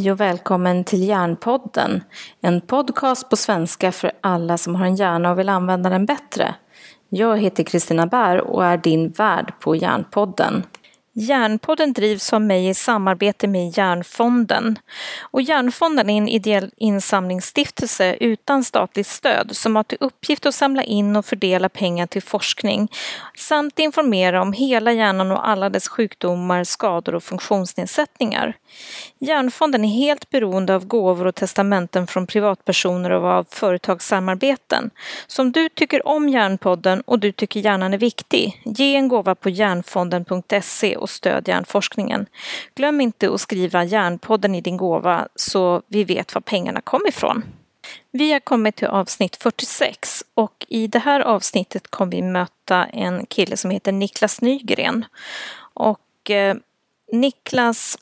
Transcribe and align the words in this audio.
Hej 0.00 0.12
och 0.12 0.20
välkommen 0.20 0.84
till 0.84 1.08
Hjärnpodden. 1.08 2.04
En 2.40 2.60
podcast 2.60 3.30
på 3.30 3.36
svenska 3.36 3.92
för 3.92 4.12
alla 4.20 4.58
som 4.58 4.74
har 4.74 4.86
en 4.86 4.96
hjärna 4.96 5.30
och 5.30 5.38
vill 5.38 5.48
använda 5.48 5.90
den 5.90 6.06
bättre. 6.06 6.54
Jag 7.08 7.38
heter 7.38 7.64
Kristina 7.64 8.06
Bär 8.06 8.40
och 8.40 8.64
är 8.64 8.76
din 8.76 9.10
värd 9.10 9.52
på 9.60 9.76
Hjärnpodden. 9.76 10.62
Hjärnpodden 11.12 11.92
drivs 11.92 12.32
av 12.32 12.40
mig 12.40 12.68
i 12.68 12.74
samarbete 12.74 13.48
med 13.48 13.78
Hjärnfonden. 13.78 14.78
Och 15.20 15.42
Hjärnfonden 15.42 16.10
är 16.10 16.18
en 16.18 16.28
ideell 16.28 16.70
insamlingsstiftelse 16.76 18.16
utan 18.20 18.64
statligt 18.64 19.06
stöd 19.06 19.56
som 19.56 19.76
har 19.76 19.82
till 19.82 19.98
uppgift 20.00 20.46
att 20.46 20.54
samla 20.54 20.82
in 20.82 21.16
och 21.16 21.26
fördela 21.26 21.68
pengar 21.68 22.06
till 22.06 22.22
forskning 22.22 22.88
samt 23.40 23.78
informera 23.78 24.42
om 24.42 24.52
hela 24.52 24.92
hjärnan 24.92 25.32
och 25.32 25.48
alla 25.48 25.70
dess 25.70 25.88
sjukdomar, 25.88 26.64
skador 26.64 27.14
och 27.14 27.22
funktionsnedsättningar. 27.22 28.56
Hjärnfonden 29.18 29.84
är 29.84 29.88
helt 29.88 30.30
beroende 30.30 30.74
av 30.74 30.86
gåvor 30.86 31.26
och 31.26 31.34
testamenten 31.34 32.06
från 32.06 32.26
privatpersoner 32.26 33.10
och 33.10 33.26
av 33.26 33.46
företagssamarbeten. 33.50 34.90
Så 35.26 35.42
om 35.42 35.52
du 35.52 35.68
tycker 35.68 36.06
om 36.06 36.28
Hjärnpodden 36.28 37.00
och 37.00 37.18
du 37.18 37.32
tycker 37.32 37.60
hjärnan 37.60 37.94
är 37.94 37.98
viktig, 37.98 38.62
ge 38.64 38.96
en 38.96 39.08
gåva 39.08 39.34
på 39.34 39.50
hjärnfonden.se 39.50 40.96
och 40.96 41.10
stöd 41.10 41.48
hjärnforskningen. 41.48 42.26
Glöm 42.74 43.00
inte 43.00 43.34
att 43.34 43.40
skriva 43.40 43.84
Hjärnpodden 43.84 44.54
i 44.54 44.60
din 44.60 44.76
gåva 44.76 45.28
så 45.34 45.82
vi 45.86 46.04
vet 46.04 46.34
var 46.34 46.40
pengarna 46.40 46.80
kom 46.80 47.06
ifrån. 47.08 47.42
Vi 48.10 48.32
har 48.32 48.40
kommit 48.40 48.76
till 48.76 48.88
avsnitt 48.88 49.36
46 49.36 50.24
och 50.34 50.66
i 50.68 50.86
det 50.86 50.98
här 50.98 51.20
avsnittet 51.20 51.90
kommer 51.90 52.12
vi 52.12 52.22
möta 52.22 52.84
en 52.84 53.26
kille 53.26 53.56
som 53.56 53.70
heter 53.70 53.92
Niklas 53.92 54.40
Nygren. 54.40 55.04
Och 55.74 56.30
eh, 56.30 56.56
Niklas 57.12 57.98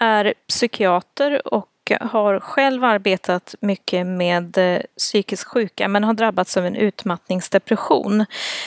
är 0.00 0.34
psykiater 0.48 1.54
och 1.54 1.68
har 2.00 2.40
själv 2.40 2.84
arbetat 2.84 3.54
mycket 3.60 4.06
med 4.06 4.58
eh, 4.58 4.80
psykiskt 4.98 5.44
sjuka 5.44 5.88
men 5.88 6.04
har 6.04 6.14
drabbats 6.14 6.56
av 6.56 6.66
en 6.66 6.76
utmattningsdepression. 6.76 8.24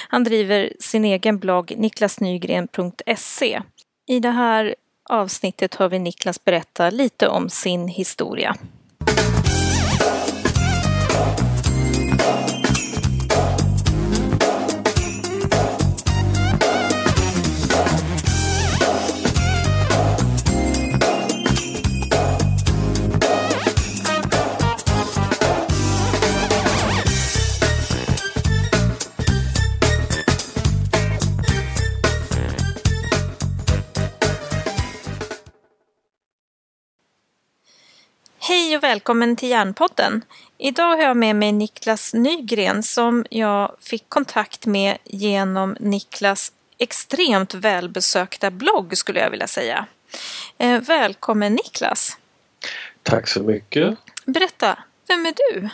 Han 0.10 0.24
driver 0.24 0.74
sin 0.80 1.06
egen 1.06 1.40
blogg 1.40 1.74
niklasnygren.se. 1.78 3.62
I 4.08 4.20
det 4.20 4.32
här 4.32 4.76
avsnittet 5.10 5.76
hör 5.76 5.90
vi 5.90 6.00
Niklas 6.00 6.44
berätta 6.44 6.90
lite 6.90 7.28
om 7.28 7.50
sin 7.50 7.88
historia. 7.88 8.56
Hej 38.48 38.78
och 38.78 38.84
välkommen 38.84 39.36
till 39.36 39.50
Järnpodden. 39.50 40.24
Idag 40.58 40.98
har 40.98 41.04
jag 41.04 41.18
med 41.18 41.36
mig 41.36 41.52
Niklas 41.52 42.14
Nygren 42.14 42.84
som 42.84 43.26
jag 43.30 43.76
fick 43.80 44.10
kontakt 44.10 44.66
med 44.66 44.98
genom 45.04 45.78
Niklas 45.80 46.52
extremt 46.78 47.54
välbesökta 47.54 48.52
blogg 48.52 48.98
skulle 48.98 49.20
jag 49.20 49.30
vilja 49.30 49.48
säga. 49.48 49.86
Eh, 50.58 50.82
välkommen 50.82 51.54
Niklas! 51.54 52.18
Tack 53.04 53.28
så 53.28 53.44
mycket! 53.44 53.98
Berätta, 54.26 54.80
vem 55.08 55.26
är 55.26 55.34
du? 55.38 55.70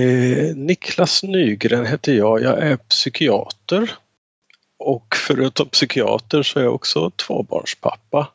Eh, 0.00 0.56
Niklas 0.56 1.22
Nygren 1.22 1.86
heter 1.86 2.12
jag. 2.12 2.42
Jag 2.42 2.58
är 2.58 2.76
psykiater 2.76 3.94
och 4.78 5.16
förutom 5.16 5.68
psykiater 5.68 6.42
så 6.42 6.58
är 6.58 6.64
jag 6.64 6.74
också 6.74 7.10
tvåbarnspappa. 7.10 8.32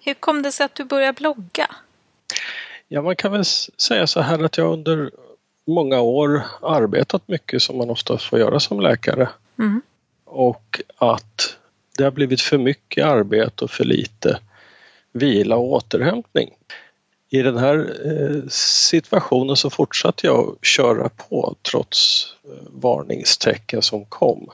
Hur 0.00 0.14
kom 0.14 0.42
det 0.42 0.52
sig 0.52 0.66
att 0.66 0.74
du 0.74 0.84
började 0.84 1.12
blogga? 1.12 1.66
Ja, 2.88 3.02
man 3.02 3.16
kan 3.16 3.32
väl 3.32 3.44
säga 3.44 4.06
så 4.06 4.20
här 4.20 4.44
att 4.44 4.58
jag 4.58 4.72
under 4.72 5.10
många 5.66 6.00
år 6.00 6.42
arbetat 6.62 7.28
mycket 7.28 7.62
som 7.62 7.78
man 7.78 7.90
ofta 7.90 8.18
får 8.18 8.38
göra 8.38 8.60
som 8.60 8.80
läkare. 8.80 9.28
Mm. 9.58 9.82
Och 10.24 10.80
att 10.96 11.56
det 11.98 12.04
har 12.04 12.10
blivit 12.10 12.40
för 12.40 12.58
mycket 12.58 13.06
arbete 13.06 13.64
och 13.64 13.70
för 13.70 13.84
lite 13.84 14.38
vila 15.12 15.56
och 15.56 15.72
återhämtning. 15.72 16.50
I 17.30 17.42
den 17.42 17.56
här 17.56 17.96
eh, 18.04 18.48
situationen 18.48 19.56
så 19.56 19.70
fortsatte 19.70 20.26
jag 20.26 20.56
köra 20.62 21.08
på 21.08 21.54
trots 21.70 22.26
eh, 22.44 22.50
varningstecken 22.70 23.82
som 23.82 24.04
kom. 24.04 24.50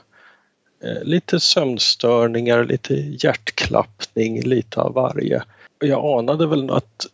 Eh, 0.83 1.03
lite 1.03 1.39
sömnstörningar, 1.39 2.63
lite 2.63 2.93
hjärtklappning, 2.95 4.41
lite 4.41 4.81
av 4.81 4.93
varje. 4.93 5.43
Jag 5.79 6.19
anade 6.19 6.47
väl 6.47 6.69
att 6.69 7.07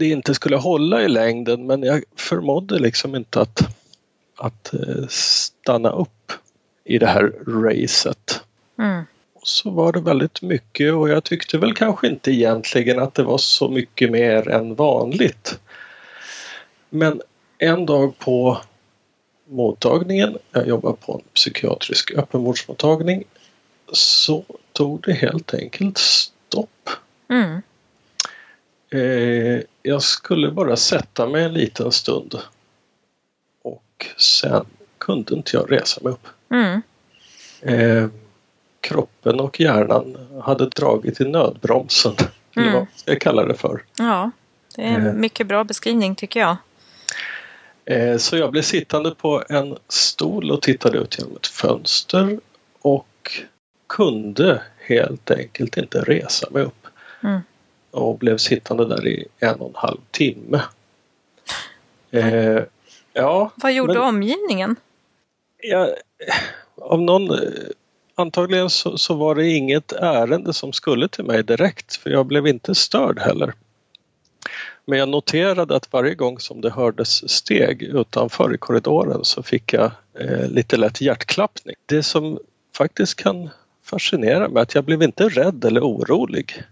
det 0.00 0.08
inte 0.08 0.34
skulle 0.34 0.56
hålla 0.56 1.02
i 1.02 1.08
längden 1.08 1.66
men 1.66 1.82
jag 1.82 2.02
förmådde 2.16 2.78
liksom 2.78 3.14
inte 3.14 3.40
att, 3.40 3.60
att 4.36 4.74
eh, 4.74 5.06
stanna 5.08 5.90
upp 5.90 6.32
i 6.84 6.98
det 6.98 7.06
här 7.06 7.32
racet. 7.46 8.40
Mm. 8.78 9.04
Så 9.42 9.70
var 9.70 9.92
det 9.92 10.00
väldigt 10.00 10.42
mycket 10.42 10.94
och 10.94 11.08
jag 11.08 11.24
tyckte 11.24 11.58
väl 11.58 11.74
kanske 11.74 12.06
inte 12.06 12.30
egentligen 12.30 12.98
att 12.98 13.14
det 13.14 13.22
var 13.22 13.38
så 13.38 13.68
mycket 13.68 14.10
mer 14.10 14.48
än 14.48 14.74
vanligt. 14.74 15.58
Men 16.90 17.22
en 17.58 17.86
dag 17.86 18.18
på 18.18 18.60
mottagningen, 19.48 20.38
jag 20.52 20.68
jobbar 20.68 20.92
på 20.92 21.12
en 21.12 21.22
psykiatrisk 21.34 22.12
öppenvårdsmottagning, 22.14 23.24
så 23.92 24.44
tog 24.72 25.00
det 25.02 25.12
helt 25.12 25.54
enkelt 25.54 25.98
stopp. 25.98 26.90
Mm. 27.28 27.62
Eh, 28.90 29.60
jag 29.82 30.02
skulle 30.02 30.50
bara 30.50 30.76
sätta 30.76 31.26
mig 31.26 31.44
en 31.44 31.52
liten 31.52 31.92
stund. 31.92 32.38
Och 33.62 34.06
sen 34.16 34.66
kunde 34.98 35.34
inte 35.34 35.56
jag 35.56 35.72
resa 35.72 36.00
mig 36.04 36.12
upp. 36.12 36.26
Mm. 36.50 36.82
Eh, 37.60 38.08
kroppen 38.80 39.40
och 39.40 39.60
hjärnan 39.60 40.16
hade 40.42 40.66
dragit 40.68 41.20
i 41.20 41.24
nödbromsen. 41.24 42.14
Mm. 42.56 42.68
Eller 42.68 42.78
vad 42.78 42.86
jag 43.04 43.20
kalla 43.20 43.44
det 43.44 43.54
för. 43.54 43.82
Ja, 43.98 44.30
det 44.76 44.82
är 44.82 44.94
en 44.94 45.06
eh, 45.06 45.12
mycket 45.12 45.46
bra 45.46 45.64
beskrivning 45.64 46.14
tycker 46.14 46.40
jag. 46.40 46.56
Eh, 47.84 48.16
så 48.16 48.36
jag 48.36 48.50
blev 48.50 48.62
sittande 48.62 49.10
på 49.10 49.44
en 49.48 49.76
stol 49.88 50.50
och 50.50 50.62
tittade 50.62 50.98
ut 50.98 51.18
genom 51.18 51.36
ett 51.36 51.46
fönster 51.46 52.40
och 52.82 53.06
kunde 53.86 54.62
helt 54.78 55.30
enkelt 55.30 55.76
inte 55.76 56.00
resa 56.00 56.50
mig 56.50 56.62
upp. 56.62 56.86
Mm 57.22 57.40
och 57.90 58.18
blev 58.18 58.36
sittande 58.36 58.88
där 58.88 59.06
i 59.06 59.26
en 59.38 59.60
och 59.60 59.68
en 59.68 59.74
halv 59.74 59.98
timme. 60.10 60.60
Eh, 62.10 62.62
ja, 63.12 63.50
Vad 63.56 63.72
gjorde 63.72 63.94
men, 63.94 64.02
omgivningen? 64.02 64.76
Ja, 65.62 65.88
av 66.80 67.02
någon, 67.02 67.38
antagligen 68.14 68.70
så, 68.70 68.98
så, 68.98 69.14
var 69.14 69.34
det 69.34 69.48
inget 69.48 69.92
ärende 69.92 70.52
som 70.52 70.72
skulle 70.72 71.08
till 71.08 71.24
mig 71.24 71.42
direkt 71.42 71.96
för 71.96 72.10
jag 72.10 72.26
blev 72.26 72.46
inte 72.46 72.74
störd 72.74 73.18
heller. 73.18 73.54
Men 74.84 74.98
jag 74.98 75.08
noterade 75.08 75.76
att 75.76 75.92
varje 75.92 76.14
gång 76.14 76.38
som 76.38 76.60
det 76.60 76.70
hördes 76.70 77.30
steg 77.30 77.82
utanför 77.82 78.54
i 78.54 78.58
korridoren 78.58 79.24
så 79.24 79.42
fick 79.42 79.72
jag 79.72 79.90
eh, 80.20 80.48
lite 80.48 80.76
lätt 80.76 81.00
hjärtklappning. 81.00 81.76
Det 81.86 82.02
som 82.02 82.38
faktiskt 82.76 83.14
kan 83.14 83.50
fascinera 83.84 84.48
mig 84.48 84.58
är 84.58 84.62
att 84.62 84.74
jag 84.74 84.84
blev 84.84 85.02
inte 85.02 85.28
rädd 85.28 85.64
eller 85.64 85.80
orolig. 85.80 86.62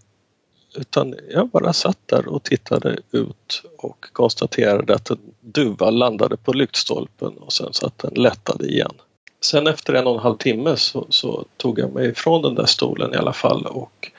Utan 0.75 1.15
jag 1.31 1.49
bara 1.49 1.73
satt 1.73 1.99
där 2.07 2.29
och 2.29 2.43
tittade 2.43 2.99
ut 3.11 3.63
och 3.79 4.07
konstaterade 4.13 4.95
att 4.95 5.11
en 5.11 5.19
duva 5.41 5.91
landade 5.91 6.37
på 6.37 6.53
lyktstolpen 6.53 7.33
och 7.39 7.53
sen 7.53 7.73
så 7.73 7.87
att 7.87 7.99
den 7.99 8.15
lättade 8.15 8.67
igen. 8.67 8.93
Sen 9.41 9.67
efter 9.67 9.95
en 9.95 10.07
och 10.07 10.15
en 10.15 10.21
halv 10.21 10.37
timme 10.37 10.77
så, 10.77 11.07
så 11.09 11.45
tog 11.57 11.79
jag 11.79 11.93
mig 11.93 12.09
ifrån 12.09 12.43
den 12.43 12.55
där 12.55 12.67
stolen 12.67 13.15
i 13.15 13.17
alla 13.17 13.33
fall 13.33 13.67
och 13.67 14.11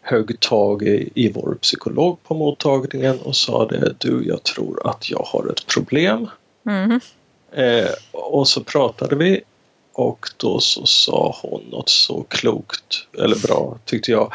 högg 0.00 0.40
tag 0.40 0.82
i, 0.82 1.10
i 1.14 1.32
vår 1.32 1.58
psykolog 1.62 2.22
på 2.22 2.34
mottagningen 2.34 3.18
och 3.20 3.36
sa 3.36 3.66
det 3.66 3.94
du 3.98 4.24
jag 4.26 4.42
tror 4.42 4.88
att 4.88 5.10
jag 5.10 5.22
har 5.26 5.50
ett 5.50 5.66
problem. 5.66 6.30
Mm. 6.66 7.00
Eh, 7.52 7.90
och 8.12 8.48
så 8.48 8.64
pratade 8.64 9.16
vi 9.16 9.40
och 9.92 10.28
då 10.36 10.60
så 10.60 10.86
sa 10.86 11.36
hon 11.42 11.62
något 11.70 11.88
så 11.88 12.22
klokt 12.28 13.06
eller 13.18 13.36
bra 13.36 13.78
tyckte 13.84 14.10
jag 14.10 14.32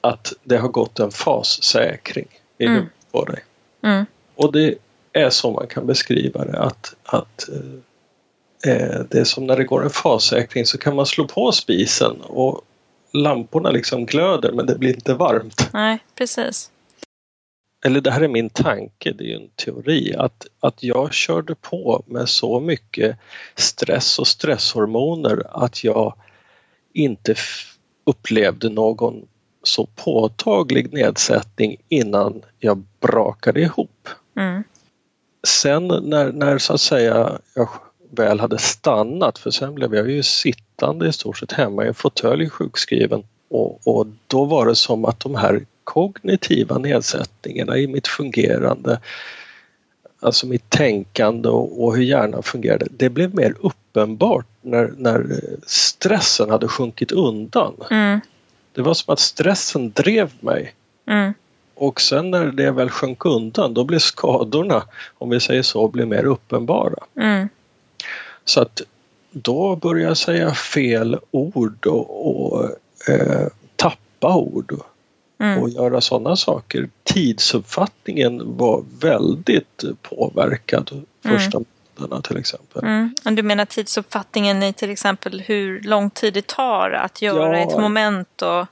att 0.00 0.32
det 0.44 0.56
har 0.56 0.68
gått 0.68 0.98
en 0.98 1.10
fassäkring 1.10 2.28
i 2.58 2.64
mm. 2.64 2.74
huvudet 2.74 3.12
på 3.12 3.24
dig. 3.24 3.44
Mm. 3.82 4.06
Och 4.34 4.52
det 4.52 4.74
är 5.12 5.30
så 5.30 5.50
man 5.50 5.66
kan 5.66 5.86
beskriva 5.86 6.44
det 6.44 6.58
att, 6.58 6.94
att 7.04 7.48
eh, 7.48 8.72
eh, 8.72 9.00
det 9.08 9.18
är 9.18 9.24
som 9.24 9.46
när 9.46 9.56
det 9.56 9.64
går 9.64 9.84
en 9.84 9.90
fassäkring 9.90 10.66
så 10.66 10.78
kan 10.78 10.96
man 10.96 11.06
slå 11.06 11.26
på 11.26 11.52
spisen 11.52 12.20
och 12.20 12.62
lamporna 13.12 13.70
liksom 13.70 14.06
glöder 14.06 14.52
men 14.52 14.66
det 14.66 14.78
blir 14.78 14.94
inte 14.94 15.14
varmt. 15.14 15.70
Nej, 15.72 15.98
precis. 16.14 16.70
eller 17.84 18.00
det 18.00 18.10
här 18.10 18.20
är 18.20 18.28
min 18.28 18.50
tanke, 18.50 19.12
det 19.12 19.24
är 19.24 19.28
ju 19.28 19.34
en 19.34 19.50
teori, 19.56 20.14
att, 20.18 20.46
att 20.60 20.82
jag 20.82 21.12
körde 21.12 21.54
på 21.54 22.02
med 22.06 22.28
så 22.28 22.60
mycket 22.60 23.16
stress 23.54 24.18
och 24.18 24.26
stresshormoner 24.26 25.42
att 25.64 25.84
jag 25.84 26.14
inte 26.92 27.34
upplevde 28.04 28.68
någon 28.68 29.26
så 29.62 29.86
påtaglig 29.86 30.92
nedsättning 30.92 31.76
innan 31.88 32.42
jag 32.58 32.82
brakade 33.00 33.60
ihop. 33.60 34.08
Mm. 34.36 34.64
Sen 35.46 35.88
när, 35.88 36.32
när 36.32 36.58
så 36.58 36.72
att 36.72 36.80
säga 36.80 37.38
jag 37.54 37.68
väl 38.10 38.40
hade 38.40 38.58
stannat, 38.58 39.38
för 39.38 39.50
sen 39.50 39.74
blev 39.74 39.94
jag 39.94 40.10
ju 40.10 40.22
sittande 40.22 41.08
i 41.08 41.12
stort 41.12 41.38
sett 41.38 41.52
hemma 41.52 41.84
i 41.84 41.88
en 41.88 41.94
fåtölj 41.94 42.50
sjukskriven 42.50 43.22
och, 43.50 43.80
och 43.84 44.06
då 44.26 44.44
var 44.44 44.66
det 44.66 44.74
som 44.74 45.04
att 45.04 45.20
de 45.20 45.34
här 45.34 45.66
kognitiva 45.84 46.78
nedsättningarna 46.78 47.78
i 47.78 47.86
mitt 47.86 48.08
fungerande, 48.08 49.00
alltså 50.20 50.46
mitt 50.46 50.70
tänkande 50.70 51.48
och, 51.48 51.84
och 51.84 51.96
hur 51.96 52.02
hjärnan 52.02 52.42
fungerade, 52.42 52.86
det 52.90 53.10
blev 53.10 53.34
mer 53.34 53.54
uppenbart 53.60 54.46
när, 54.62 54.92
när 54.96 55.40
stressen 55.66 56.50
hade 56.50 56.68
sjunkit 56.68 57.12
undan. 57.12 57.74
Mm. 57.90 58.20
Det 58.72 58.82
var 58.82 58.94
som 58.94 59.12
att 59.12 59.20
stressen 59.20 59.90
drev 59.90 60.30
mig. 60.40 60.74
Mm. 61.06 61.34
Och 61.74 62.00
sen 62.00 62.30
när 62.30 62.46
det 62.46 62.70
väl 62.70 62.90
sjönk 62.90 63.24
undan 63.24 63.74
då 63.74 63.84
blev 63.84 63.98
skadorna, 63.98 64.82
om 65.18 65.30
vi 65.30 65.40
säger 65.40 65.62
så, 65.62 65.88
blev 65.88 66.08
mer 66.08 66.24
uppenbara. 66.24 67.04
Mm. 67.16 67.48
Så 68.44 68.60
att 68.60 68.82
då 69.30 69.76
började 69.76 70.10
jag 70.10 70.16
säga 70.16 70.54
fel 70.54 71.18
ord 71.30 71.86
och, 71.86 72.26
och 72.26 72.64
eh, 73.08 73.46
tappa 73.76 74.36
ord 74.36 74.80
mm. 75.38 75.62
och 75.62 75.68
göra 75.68 76.00
sådana 76.00 76.36
saker. 76.36 76.88
Tidsuppfattningen 77.02 78.56
var 78.56 78.84
väldigt 79.00 79.84
påverkad 80.02 81.04
första 81.22 81.58
mm. 81.58 81.66
Månaderna 82.00 82.22
till 82.22 82.36
exempel. 82.36 82.84
Mm. 82.84 83.14
Du 83.22 83.42
menar 83.42 83.64
tidsuppfattningen 83.64 84.62
i 84.62 84.72
till 84.72 84.90
exempel 84.90 85.40
hur 85.40 85.80
lång 85.80 86.10
tid 86.10 86.34
det 86.34 86.46
tar 86.46 86.90
att 86.90 87.22
göra 87.22 87.60
ja, 87.60 87.68
ett 87.68 87.78
moment? 87.78 88.42
Och... 88.42 88.66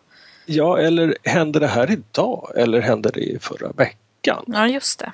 Ja, 0.47 0.79
eller 0.79 1.17
händer 1.25 1.61
det 1.61 1.67
här 1.67 1.91
idag 1.91 2.53
eller 2.57 2.81
händer 2.81 3.11
det 3.15 3.21
i 3.21 3.39
förra 3.41 3.73
veckan? 3.73 4.45
Ja, 4.47 4.69
just 4.69 4.99
det. 4.99 5.13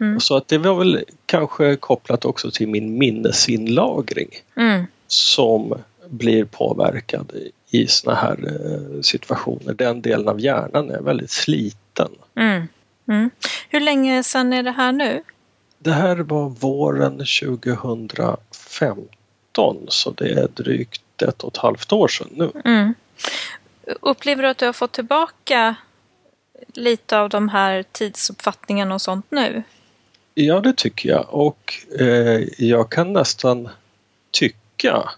Mm. 0.00 0.20
Så 0.20 0.36
att 0.36 0.48
det 0.48 0.58
var 0.58 0.74
väl 0.74 1.04
kanske 1.26 1.76
kopplat 1.76 2.24
också 2.24 2.50
till 2.50 2.68
min 2.68 2.98
minnesinlagring 2.98 4.30
mm. 4.56 4.84
som 5.06 5.74
blir 6.08 6.44
påverkad 6.44 7.32
i 7.70 7.86
såna 7.86 8.16
här 8.16 8.38
eh, 8.46 9.00
situationer. 9.00 9.74
Den 9.74 10.02
delen 10.02 10.28
av 10.28 10.40
hjärnan 10.40 10.90
är 10.90 11.00
väldigt 11.00 11.30
sliten. 11.30 12.08
Mm. 12.36 12.68
Mm. 13.08 13.30
Hur 13.68 13.80
länge 13.80 14.22
sedan 14.22 14.52
är 14.52 14.62
det 14.62 14.70
här 14.70 14.92
nu? 14.92 15.22
Det 15.84 15.92
här 15.92 16.16
var 16.16 16.48
våren 16.48 17.18
2015 17.18 19.86
så 19.88 20.10
det 20.10 20.30
är 20.30 20.48
drygt 20.48 21.22
ett 21.22 21.42
och 21.42 21.52
ett 21.52 21.56
halvt 21.56 21.92
år 21.92 22.08
sedan 22.08 22.28
nu. 22.30 22.52
Mm. 22.64 22.94
Upplever 24.00 24.42
du 24.42 24.48
att 24.48 24.58
du 24.58 24.66
har 24.66 24.72
fått 24.72 24.92
tillbaka 24.92 25.74
lite 26.74 27.18
av 27.18 27.28
de 27.28 27.48
här 27.48 27.84
tidsuppfattningarna 27.92 28.94
och 28.94 29.02
sånt 29.02 29.26
nu? 29.28 29.62
Ja, 30.34 30.60
det 30.60 30.76
tycker 30.76 31.08
jag 31.08 31.26
och 31.28 31.74
eh, 32.00 32.42
jag 32.58 32.90
kan 32.90 33.12
nästan 33.12 33.68
tycka 34.30 35.10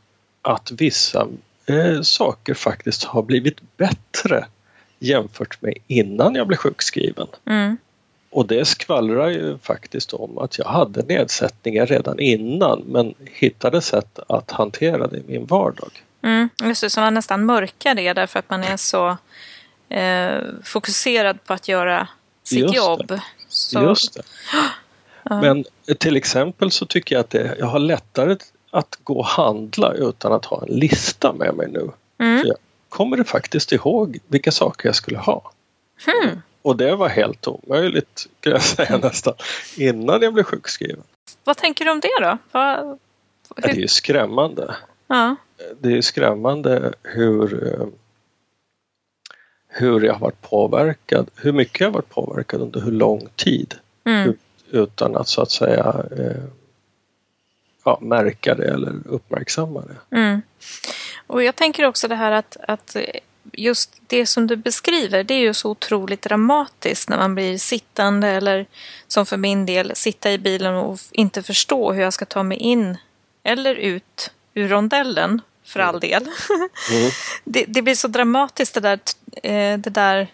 att 0.43 0.71
vissa 0.71 1.29
eh, 1.67 2.01
saker 2.03 2.55
faktiskt 2.55 3.05
har 3.05 3.23
blivit 3.23 3.77
bättre 3.77 4.47
jämfört 4.99 5.63
med 5.63 5.75
innan 5.87 6.35
jag 6.35 6.47
blev 6.47 6.57
sjukskriven. 6.57 7.27
Mm. 7.45 7.77
Och 8.31 8.47
det 8.47 8.65
skvallrar 8.65 9.29
ju 9.29 9.59
faktiskt 9.59 10.13
om 10.13 10.39
att 10.39 10.59
jag 10.59 10.65
hade 10.65 11.03
nedsättningar 11.03 11.87
redan 11.87 12.21
innan 12.21 12.83
men 12.87 13.15
hittade 13.25 13.83
sätt 13.83 14.19
att 14.29 14.51
hantera 14.51 15.07
det 15.07 15.17
i 15.17 15.23
min 15.27 15.47
vardag. 15.47 15.91
Mm, 16.23 16.49
just 16.65 16.81
det, 16.81 16.91
så 16.91 17.01
man 17.01 17.15
nästan 17.15 17.45
mörkar 17.45 17.95
det 17.95 18.13
därför 18.13 18.39
att 18.39 18.51
man 18.51 18.65
är 18.65 18.77
så 18.77 19.17
eh, 19.89 20.41
fokuserad 20.65 21.45
på 21.45 21.53
att 21.53 21.69
göra 21.69 22.09
sitt 22.43 22.59
just 22.59 22.75
jobb. 22.75 23.07
Det. 23.09 23.23
Så... 23.49 23.83
Just 23.83 24.15
det. 24.15 24.23
Men 25.41 25.65
till 25.99 26.17
exempel 26.17 26.71
så 26.71 26.87
tycker 26.87 27.15
jag 27.15 27.21
att 27.21 27.31
det, 27.31 27.57
jag 27.59 27.67
har 27.67 27.79
lättare 27.79 28.37
att 28.71 28.99
gå 29.03 29.19
och 29.19 29.27
handla 29.27 29.93
utan 29.93 30.33
att 30.33 30.45
ha 30.45 30.63
en 30.63 30.79
lista 30.79 31.33
med 31.33 31.55
mig 31.55 31.69
nu. 31.71 31.91
Mm. 32.19 32.47
Jag 32.47 32.57
kommer 32.89 33.25
faktiskt 33.25 33.73
ihåg 33.73 34.19
vilka 34.27 34.53
saker 34.53 34.89
jag 34.89 34.97
skulle 34.97 35.19
ha. 35.19 35.53
Mm. 36.23 36.43
Och 36.67 36.77
det 36.77 36.97
var 36.97 37.09
helt 37.09 37.49
omöjligt 37.49 38.27
kan 38.41 38.53
jag 38.53 38.63
säga 38.63 38.89
mm. 38.89 39.01
nästan 39.01 39.35
innan 39.77 40.23
jag 40.23 40.35
blev 40.35 40.45
sjukskriven. 40.45 41.03
Vad 41.45 41.57
tänker 41.57 41.85
du 41.85 41.91
om 41.91 42.01
det 42.01 42.09
då? 42.21 42.39
Vad. 42.53 42.99
Det 43.57 43.71
är 43.71 43.75
ju 43.75 43.89
skrämmande. 43.89 44.77
Ja. 45.07 45.37
Det 45.81 45.97
är 45.97 46.01
skrämmande 46.01 46.93
hur 47.03 47.73
eh, 47.73 47.87
hur 49.69 50.01
jag 50.01 50.13
har 50.13 50.21
varit 50.21 50.43
påverkad, 50.43 51.31
hur 51.37 51.53
mycket 51.53 51.81
jag 51.81 51.89
har 51.89 51.95
varit 51.95 52.09
påverkad 52.09 52.61
under 52.61 52.81
hur 52.81 52.93
lång 52.93 53.29
tid. 53.37 53.75
Mm. 54.05 54.37
Utan 54.71 55.17
att 55.17 55.29
så 55.29 55.43
att 55.43 55.51
säga 55.51 56.05
eh, 56.19 56.45
ja, 57.85 57.99
märka 58.03 58.55
det 58.55 58.65
eller 58.65 58.93
uppmärksamma 59.05 59.81
det. 59.81 60.17
Mm. 60.17 60.43
Och 61.27 61.43
jag 61.43 61.57
tänker 61.57 61.85
också 61.85 62.09
det 62.09 62.15
här 62.15 62.33
att, 62.33 62.57
att 62.69 62.97
just 63.53 64.01
det 64.07 64.27
som 64.27 64.47
du 64.47 64.57
beskriver 64.57 65.25
det 65.25 65.35
är 65.35 65.39
ju 65.39 65.55
så 65.55 65.71
otroligt 65.71 66.23
dramatiskt 66.23 67.09
när 67.09 67.17
man 67.17 67.35
blir 67.35 67.59
sittande 67.59 68.29
eller 68.29 68.67
som 69.09 69.27
för 69.27 69.37
min 69.37 69.67
del 69.67 69.93
sitta 69.95 70.33
i 70.33 70.39
bilen 70.39 70.75
och 70.75 70.99
inte 71.13 71.43
förstå 71.43 71.93
hur 71.93 72.03
jag 72.03 72.13
ska 72.13 72.25
ta 72.25 72.43
mig 72.43 72.59
in 72.59 72.99
eller 73.43 73.75
ut 73.75 74.31
ur 74.55 74.69
rondellen 74.69 75.41
för 75.65 75.81
all 75.81 76.01
del. 76.01 76.23
Mm. 76.93 77.11
det, 77.45 77.65
det, 77.69 77.83
blir 77.83 77.95
så 77.95 78.09
dramatiskt 78.09 78.75
det 78.75 78.81
där, 78.81 79.01
eh, 79.43 79.79
det 79.79 79.91
där 79.91 80.29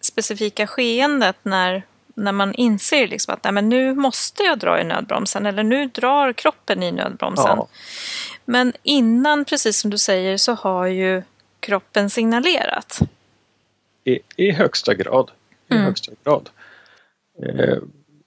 specifika 0.00 0.66
skeendet 0.66 1.36
när 1.42 1.82
när 2.14 2.32
man 2.32 2.54
inser 2.54 3.08
liksom 3.08 3.34
att 3.34 3.44
nej, 3.44 3.52
men 3.52 3.68
nu 3.68 3.94
måste 3.94 4.42
jag 4.42 4.58
dra 4.58 4.80
i 4.80 4.84
nödbromsen 4.84 5.46
eller 5.46 5.62
nu 5.62 5.86
drar 5.86 6.32
kroppen 6.32 6.82
i 6.82 6.92
nödbromsen. 6.92 7.56
Ja. 7.56 7.68
Men 8.44 8.72
innan, 8.82 9.44
precis 9.44 9.78
som 9.78 9.90
du 9.90 9.98
säger, 9.98 10.36
så 10.36 10.52
har 10.52 10.86
ju 10.86 11.22
kroppen 11.64 12.10
signalerat. 12.10 12.98
I, 14.04 14.18
i 14.36 14.50
högsta 14.50 14.94
grad. 14.94 15.30
I 15.68 15.74
mm. 15.74 15.84
högsta 15.84 16.12
grad. 16.24 16.50
Eh, 17.42 17.78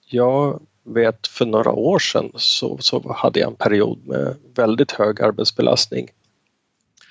jag 0.06 0.62
vet 0.84 1.28
för 1.28 1.46
några 1.46 1.72
år 1.72 2.00
sedan 2.00 2.32
så, 2.36 2.78
så 2.80 3.14
hade 3.14 3.40
jag 3.40 3.50
en 3.50 3.56
period 3.56 4.08
med 4.08 4.36
väldigt 4.56 4.92
hög 4.92 5.22
arbetsbelastning. 5.22 6.10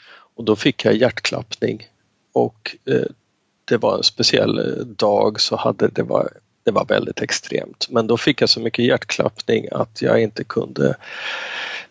Och 0.08 0.44
då 0.44 0.56
fick 0.56 0.84
jag 0.84 0.94
hjärtklappning 0.94 1.88
och 2.32 2.76
eh, 2.84 3.06
det 3.64 3.76
var 3.76 3.96
en 3.96 4.02
speciell 4.02 4.58
eh, 4.58 4.84
dag 4.86 5.40
så 5.40 5.56
hade 5.56 5.88
det 5.88 6.02
var 6.02 6.30
det 6.64 6.70
var 6.70 6.84
väldigt 6.84 7.22
extremt. 7.22 7.86
Men 7.90 8.06
då 8.06 8.16
fick 8.16 8.40
jag 8.40 8.48
så 8.48 8.60
mycket 8.60 8.84
hjärtklappning 8.84 9.68
att 9.72 10.02
jag 10.02 10.22
inte 10.22 10.44
kunde 10.44 10.96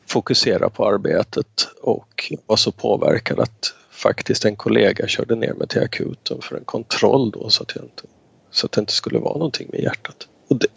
fokusera 0.05 0.69
på 0.69 0.87
arbetet 0.87 1.67
och 1.81 2.33
var 2.45 2.55
så 2.55 2.71
påverkad 2.71 3.39
att 3.39 3.73
faktiskt 3.95 4.45
en 4.45 4.55
kollega 4.55 5.07
körde 5.07 5.35
ner 5.35 5.53
mig 5.53 5.67
till 5.67 5.81
akuten 5.81 6.41
för 6.41 6.55
en 6.55 6.65
kontroll 6.65 7.31
då 7.31 7.49
så 7.49 7.63
att, 7.63 7.75
jag 7.75 7.85
inte, 7.85 8.03
så 8.51 8.65
att 8.65 8.71
det 8.71 8.81
inte 8.81 8.93
skulle 8.93 9.19
vara 9.19 9.33
någonting 9.33 9.67
med 9.71 9.81
hjärtat. 9.81 10.27
Och 10.47 10.55
det, 10.55 10.67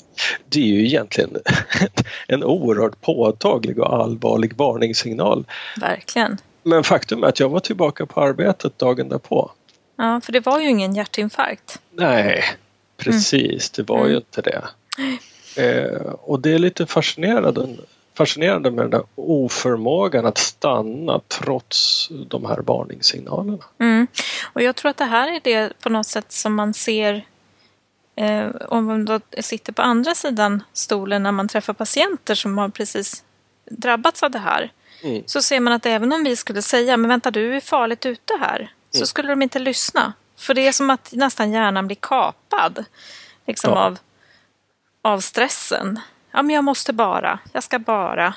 det 0.49 0.61
är 0.61 0.67
ju 0.67 0.87
egentligen 0.87 1.37
en 2.29 2.45
oerhört 2.45 3.01
påtaglig 3.01 3.79
och 3.79 3.95
allvarlig 3.95 4.57
varningssignal. 4.57 5.47
Verkligen. 5.81 6.39
Men 6.63 6.85
faktum 6.85 7.25
är 7.25 7.29
att 7.29 7.41
jag 7.41 7.49
var 7.49 7.61
tillbaka 7.61 8.07
på 8.07 8.21
arbetet 8.21 8.79
dagen 8.79 9.09
därpå. 9.09 9.51
Ja, 9.97 10.21
för 10.25 10.33
det 10.33 10.41
var 10.41 10.61
ju 10.61 10.69
ingen 10.69 10.95
hjärtinfarkt. 10.95 11.81
Nej, 11.91 12.45
Precis, 12.99 13.71
det 13.71 13.83
var 13.83 14.07
ju 14.07 14.13
mm. 14.13 14.17
inte 14.17 14.43
det. 14.43 14.65
Eh, 15.63 16.13
och 16.13 16.41
det 16.41 16.51
är 16.51 16.59
lite 16.59 16.87
fascinerande, 16.87 17.77
fascinerande 18.19 18.71
med 18.71 18.85
den 18.85 18.91
där 18.91 19.03
oförmågan 19.15 20.27
att 20.27 20.39
stanna 20.39 21.21
trots 21.29 22.09
de 22.29 22.47
här 22.47 22.59
varningssignalerna. 22.59 23.65
Mm. 23.81 24.07
Och 24.53 24.63
jag 24.63 24.77
tror 24.77 24.91
att 24.91 24.97
det 24.97 25.05
här 25.05 25.37
är 25.37 25.41
det 25.45 25.81
på 25.83 25.89
något 25.89 26.07
sätt 26.07 26.33
som 26.33 26.55
man 26.55 26.75
ser 26.75 27.27
eh, 28.17 28.47
om 28.69 28.85
man 28.85 29.05
då 29.05 29.21
sitter 29.39 29.73
på 29.73 29.83
andra 29.83 30.15
sidan 30.15 30.63
stolen 30.73 31.23
när 31.23 31.33
man 31.33 31.49
träffar 31.49 31.73
patienter 31.73 32.35
som 32.35 32.59
har 32.59 32.69
precis 32.69 33.25
drabbats 33.71 34.23
av 34.23 34.31
det 34.31 34.39
här. 34.39 34.73
Mm. 35.03 35.23
Så 35.27 35.43
ser 35.43 35.61
man 35.61 35.73
att 35.73 35.87
även 35.87 36.13
om 36.13 36.25
vi 36.25 36.37
skulle 36.37 36.63
säga, 36.63 36.97
men 36.97 37.09
vänta 37.09 37.31
du 37.31 37.57
är 37.57 37.61
farligt 37.61 38.07
ute 38.07 38.35
här, 38.41 38.73
så 38.91 38.99
mm. 38.99 39.07
skulle 39.07 39.29
de 39.29 39.43
inte 39.43 39.59
lyssna. 39.59 40.13
För 40.37 40.55
det 40.55 40.69
är 40.69 40.73
som 40.73 40.91
att 40.91 41.13
nästan 41.13 41.53
hjärnan 41.53 41.87
blir 41.87 41.97
kapad 42.01 42.85
liksom 43.47 43.73
ja. 43.73 43.85
av, 43.85 43.99
av 45.03 45.21
stressen. 45.21 46.01
Ja, 46.39 46.43
men 46.43 46.55
jag 46.55 46.65
måste 46.65 46.93
bara, 46.93 47.39
jag 47.53 47.63
ska 47.63 47.79
bara. 47.79 48.35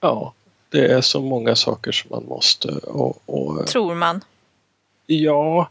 Ja, 0.00 0.32
det 0.68 0.92
är 0.92 1.00
så 1.00 1.20
många 1.20 1.56
saker 1.56 1.92
som 1.92 2.10
man 2.10 2.24
måste. 2.24 2.68
Och, 2.68 3.22
och 3.26 3.66
Tror 3.66 3.94
man. 3.94 4.20
Ja, 5.06 5.68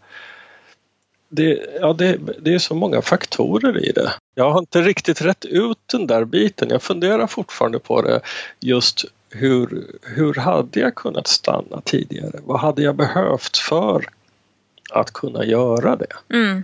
det, 1.29 1.59
ja 1.81 1.93
det, 1.93 2.19
det 2.39 2.53
är 2.53 2.59
så 2.59 2.75
många 2.75 3.01
faktorer 3.01 3.86
i 3.86 3.91
det. 3.91 4.13
Jag 4.36 4.51
har 4.51 4.59
inte 4.59 4.81
riktigt 4.81 5.21
rätt 5.21 5.45
ut 5.45 5.77
den 5.86 6.07
där 6.07 6.25
biten. 6.25 6.69
Jag 6.69 6.83
funderar 6.83 7.27
fortfarande 7.27 7.79
på 7.79 8.01
det. 8.01 8.21
Just 8.59 9.05
hur, 9.29 9.88
hur 10.01 10.33
hade 10.33 10.79
jag 10.79 10.95
kunnat 10.95 11.27
stanna 11.27 11.81
tidigare? 11.86 12.39
Vad 12.45 12.59
hade 12.59 12.81
jag 12.81 12.95
behövt 12.95 13.57
för 13.57 14.05
att 14.91 15.12
kunna 15.13 15.45
göra 15.45 15.95
det? 15.95 16.36
Mm. 16.36 16.63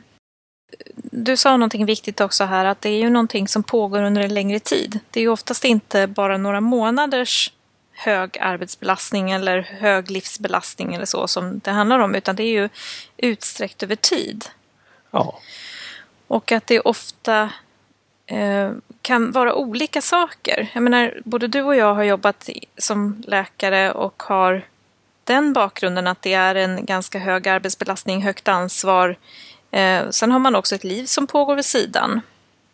Du 0.96 1.38
sa 1.38 1.58
någonting 1.58 1.86
viktigt 1.86 2.22
också 2.22 2.44
här 2.44 2.66
att 2.66 2.82
det 2.82 2.90
är 2.90 2.98
ju 2.98 3.10
någonting 3.10 3.48
som 3.48 3.64
pågår 3.64 4.02
under 4.04 4.22
en 4.22 4.34
längre 4.34 4.60
tid. 4.60 5.00
Det 5.12 5.20
är 5.20 5.22
ju 5.22 5.30
oftast 5.30 5.66
inte 5.66 6.08
bara 6.08 6.38
några 6.38 6.62
månaders 6.62 7.52
hög 7.96 8.38
arbetsbelastning 8.38 9.32
eller 9.32 9.62
hög 9.62 10.12
livsbelastning 10.12 10.94
eller 10.94 11.06
så 11.06 11.28
som 11.28 11.60
det 11.60 11.72
handlar 11.72 12.00
om 12.00 12.16
utan 12.16 12.36
det 12.36 12.44
är 12.44 12.52
ju 12.52 12.70
utsträckt 13.18 13.84
över 13.84 13.96
tid. 13.96 14.46
Ja. 15.12 15.40
Och 16.28 16.52
att 16.52 16.68
det 16.68 16.80
ofta 16.80 17.50
eh, 18.26 18.72
kan 19.02 19.32
vara 19.32 19.56
olika 19.56 20.02
saker. 20.02 20.72
Jag 20.74 20.84
menar, 20.84 21.22
både 21.26 21.48
du 21.48 21.62
och 21.62 21.76
jag 21.76 21.96
har 21.96 22.04
jobbat 22.04 22.50
som 22.78 23.24
läkare 23.28 23.92
och 23.92 24.24
har 24.24 24.66
den 25.24 25.54
bakgrunden 25.54 26.08
att 26.08 26.22
det 26.22 26.34
är 26.34 26.56
en 26.56 26.86
ganska 26.86 27.20
hög 27.20 27.48
arbetsbelastning, 27.48 28.22
högt 28.22 28.48
ansvar. 28.48 29.16
Eh, 29.72 30.10
sen 30.10 30.32
har 30.32 30.40
man 30.40 30.56
också 30.56 30.76
ett 30.76 30.84
liv 30.84 31.06
som 31.06 31.28
pågår 31.28 31.56
vid 31.56 31.66
sidan. 31.66 32.22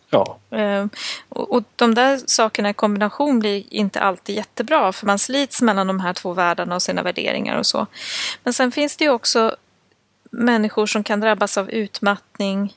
Ja. 0.10 0.38
Eh, 0.50 0.86
och, 1.30 1.54
och 1.54 1.64
de 1.76 1.96
där 1.96 2.20
sakerna 2.26 2.70
i 2.70 2.74
kombination 2.74 3.40
blir 3.40 3.64
inte 3.70 4.00
alltid 4.00 4.36
jättebra 4.36 4.92
för 4.92 5.08
man 5.08 5.20
slits 5.20 5.62
mellan 5.62 5.88
de 5.88 6.00
här 6.00 6.14
två 6.14 6.34
världarna 6.34 6.76
och 6.76 6.82
sina 6.82 7.04
värderingar 7.04 7.58
och 7.58 7.66
så. 7.66 7.88
Men 8.44 8.54
sen 8.54 8.72
finns 8.72 8.98
det 8.98 9.04
ju 9.04 9.12
också 9.12 9.56
människor 10.32 10.86
som 10.86 11.04
kan 11.04 11.20
drabbas 11.20 11.58
av 11.58 11.70
utmattning 11.70 12.76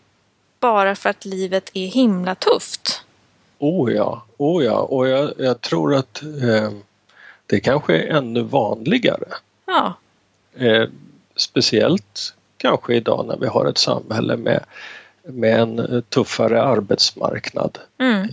bara 0.61 0.97
för 0.97 1.11
att 1.11 1.25
livet 1.25 1.71
är 1.75 1.87
himla 1.87 2.35
tufft. 2.35 3.05
Oh 3.59 3.93
ja, 3.93 4.25
oh 4.37 4.65
ja. 4.65 4.79
och 4.79 5.09
jag, 5.09 5.33
jag 5.39 5.61
tror 5.61 5.95
att 5.95 6.23
eh, 6.23 6.71
det 7.47 7.61
kanske 7.61 7.97
är 7.97 8.17
ännu 8.17 8.43
vanligare. 8.43 9.29
Ja. 9.67 9.95
Eh, 10.55 10.89
speciellt 11.37 12.35
kanske 12.65 12.95
idag 12.95 13.27
när 13.27 13.37
vi 13.37 13.47
har 13.47 13.67
ett 13.67 13.79
samhälle 13.79 14.37
med, 14.37 14.61
med 15.23 15.61
en 15.61 16.03
tuffare 16.09 16.63
arbetsmarknad. 16.63 17.79
Mm. 17.99 18.29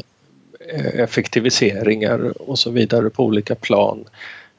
Eh, 0.70 1.00
effektiviseringar 1.00 2.50
och 2.50 2.60
så 2.60 2.70
vidare 2.70 3.10
på 3.10 3.24
olika 3.24 3.56
plan. 3.56 4.06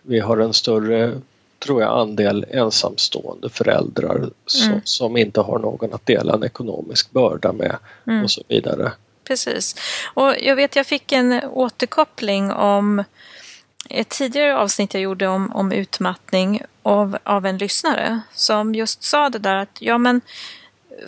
Vi 0.03 0.21
har 0.21 0.39
en 0.39 0.53
större 0.53 1.13
tror 1.59 1.83
jag 1.83 1.99
andel 1.99 2.47
ensamstående 2.51 3.49
föräldrar 3.49 4.31
som, 4.47 4.69
Mm. 4.69 4.81
som 4.85 5.17
inte 5.17 5.41
har 5.41 5.59
någon 5.59 5.95
att 5.95 6.07
dela 6.07 6.35
en 6.35 6.45
ekonomisk 6.45 7.11
börda 7.11 7.53
med 7.53 7.77
Mm. 8.07 8.25
och 8.25 8.31
så 8.31 8.43
vidare. 8.49 8.93
Precis. 9.25 9.75
Och 10.15 10.35
jag 10.43 10.57
vet, 10.57 10.77
jag 10.77 10.87
fick 10.87 11.13
en 11.13 11.41
återkoppling 11.53 12.51
om 12.53 13.05
ett 13.93 14.09
tidigare 14.09 14.57
avsnitt 14.57 14.95
jag 14.95 15.03
gjorde 15.03 15.29
om, 15.29 15.53
om 15.53 15.73
utmattning 15.73 16.63
av, 16.83 17.19
av 17.25 17.47
en 17.47 17.59
lyssnare 17.59 18.21
som 18.35 18.75
just 18.75 19.03
sa 19.03 19.29
det 19.29 19.39
där 19.39 19.57
att 19.57 19.77
ja 19.81 19.99
men 19.99 20.21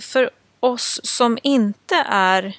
för 0.00 0.31
oss 0.61 1.00
som 1.05 1.38
inte 1.43 1.95
är 2.09 2.57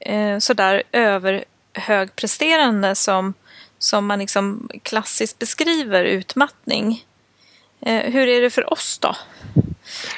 eh, 0.00 0.38
sådär 0.38 0.82
överhögpresterande 0.92 2.94
som, 2.94 3.34
som 3.78 4.06
man 4.06 4.18
liksom 4.18 4.70
klassiskt 4.82 5.38
beskriver 5.38 6.04
utmattning. 6.04 7.04
Eh, 7.80 8.12
hur 8.12 8.28
är 8.28 8.40
det 8.40 8.50
för 8.50 8.72
oss 8.72 8.98
då? 8.98 9.16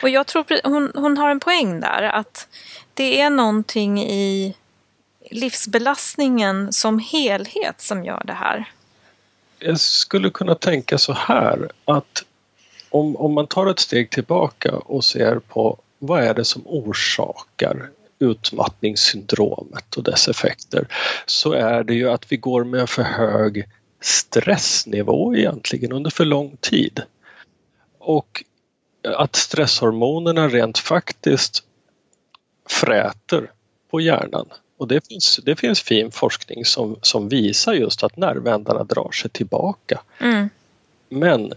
Och 0.03 0.09
jag 0.09 0.27
tror 0.27 0.69
hon, 0.69 0.93
hon 0.95 1.19
har 1.19 1.31
en 1.31 1.41
poäng 1.41 1.81
där 1.81 2.03
att 2.03 2.49
det 2.95 3.21
är 3.21 3.31
någonting 3.31 4.03
i 4.03 4.57
livsbelastningen 5.31 6.73
som 6.73 6.99
helhet 6.99 7.81
som 7.81 8.05
gör 8.05 8.23
det 8.25 8.33
här. 8.33 8.73
Jag 9.59 9.81
skulle 9.81 10.31
kunna 10.31 10.55
tänka 10.55 10.99
så 10.99 11.13
här 11.13 11.71
att 11.85 12.25
om, 12.91 13.17
om 13.17 13.35
man 13.35 13.47
tar 13.47 13.67
ett 13.67 13.79
steg 13.79 14.11
tillbaka 14.11 14.77
och 14.77 15.05
ser 15.05 15.39
på 15.39 15.79
vad 15.99 16.23
är 16.23 16.35
det 16.35 16.45
som 16.45 16.63
orsakar 16.67 17.91
utmattningssyndromet 18.19 19.97
och 19.97 20.03
dess 20.03 20.29
effekter 20.29 20.89
så 21.27 21.53
är 21.53 21.85
det 21.85 21.95
ju 21.95 22.11
att 22.11 22.33
vi 22.33 22.37
går 22.37 22.65
med 22.65 22.81
en 22.81 22.87
för 22.87 23.03
hög 23.03 23.65
stressnivå 24.01 25.35
egentligen 25.37 25.93
under 25.93 26.11
för 26.11 26.25
lång 26.25 26.57
tid. 26.61 27.03
Och 27.99 28.45
att 29.03 29.37
stresshormonerna 29.37 30.49
rent 30.49 30.79
faktiskt 30.79 31.65
fräter 32.69 33.51
på 33.91 34.01
hjärnan. 34.01 34.49
Och 34.79 34.89
det 34.89 35.09
finns, 35.09 35.41
det 35.45 35.57
finns 35.57 35.81
fin 35.81 36.11
forskning 36.11 36.65
som, 36.65 36.97
som 37.03 37.29
visar 37.29 37.73
just 37.73 38.03
att 38.03 38.17
nervändarna 38.17 38.85
drar 38.85 39.11
sig 39.11 39.31
tillbaka. 39.31 40.01
Mm. 40.21 40.49
Men 41.09 41.53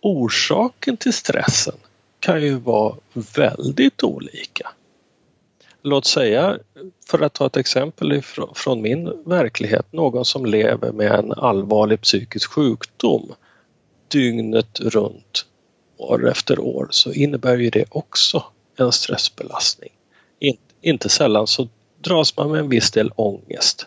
orsaken 0.00 0.96
till 0.96 1.12
stressen 1.12 1.74
kan 2.20 2.42
ju 2.42 2.54
vara 2.54 2.96
väldigt 3.34 4.02
olika. 4.02 4.68
Låt 5.82 6.06
säga, 6.06 6.58
för 7.06 7.22
att 7.22 7.32
ta 7.32 7.46
ett 7.46 7.56
exempel 7.56 8.22
från 8.54 8.82
min 8.82 9.22
verklighet, 9.24 9.92
någon 9.92 10.24
som 10.24 10.46
lever 10.46 10.92
med 10.92 11.12
en 11.12 11.32
allvarlig 11.32 12.00
psykisk 12.00 12.50
sjukdom 12.50 13.34
dygnet 14.08 14.80
runt 14.80 15.46
år 15.96 16.30
efter 16.30 16.58
år 16.58 16.88
så 16.90 17.12
innebär 17.12 17.56
ju 17.56 17.70
det 17.70 17.84
också 17.88 18.44
en 18.76 18.92
stressbelastning. 18.92 19.92
In, 20.38 20.56
inte 20.80 21.08
sällan 21.08 21.46
så 21.46 21.68
dras 22.06 22.36
man 22.36 22.50
med 22.50 22.60
en 22.60 22.68
viss 22.68 22.90
del 22.90 23.10
ångest. 23.16 23.86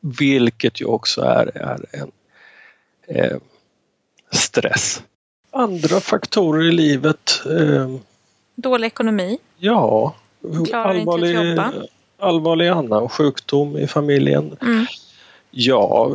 Vilket 0.00 0.80
ju 0.80 0.84
också 0.84 1.20
är, 1.22 1.56
är 1.58 1.84
en 1.92 2.10
eh, 3.06 3.36
stress. 4.30 5.02
Andra 5.50 6.00
faktorer 6.00 6.68
i 6.68 6.72
livet, 6.72 7.42
eh, 7.46 7.96
Dålig 8.54 8.86
ekonomi. 8.86 9.38
ja, 9.58 10.14
Klarar 10.68 10.94
inte 10.94 11.10
att 11.38 11.46
jobba. 11.46 11.72
allvarlig 12.18 12.68
annan 12.68 13.08
sjukdom 13.08 13.76
i 13.76 13.86
familjen. 13.86 14.56
Mm. 14.62 14.86
Ja, 15.50 16.10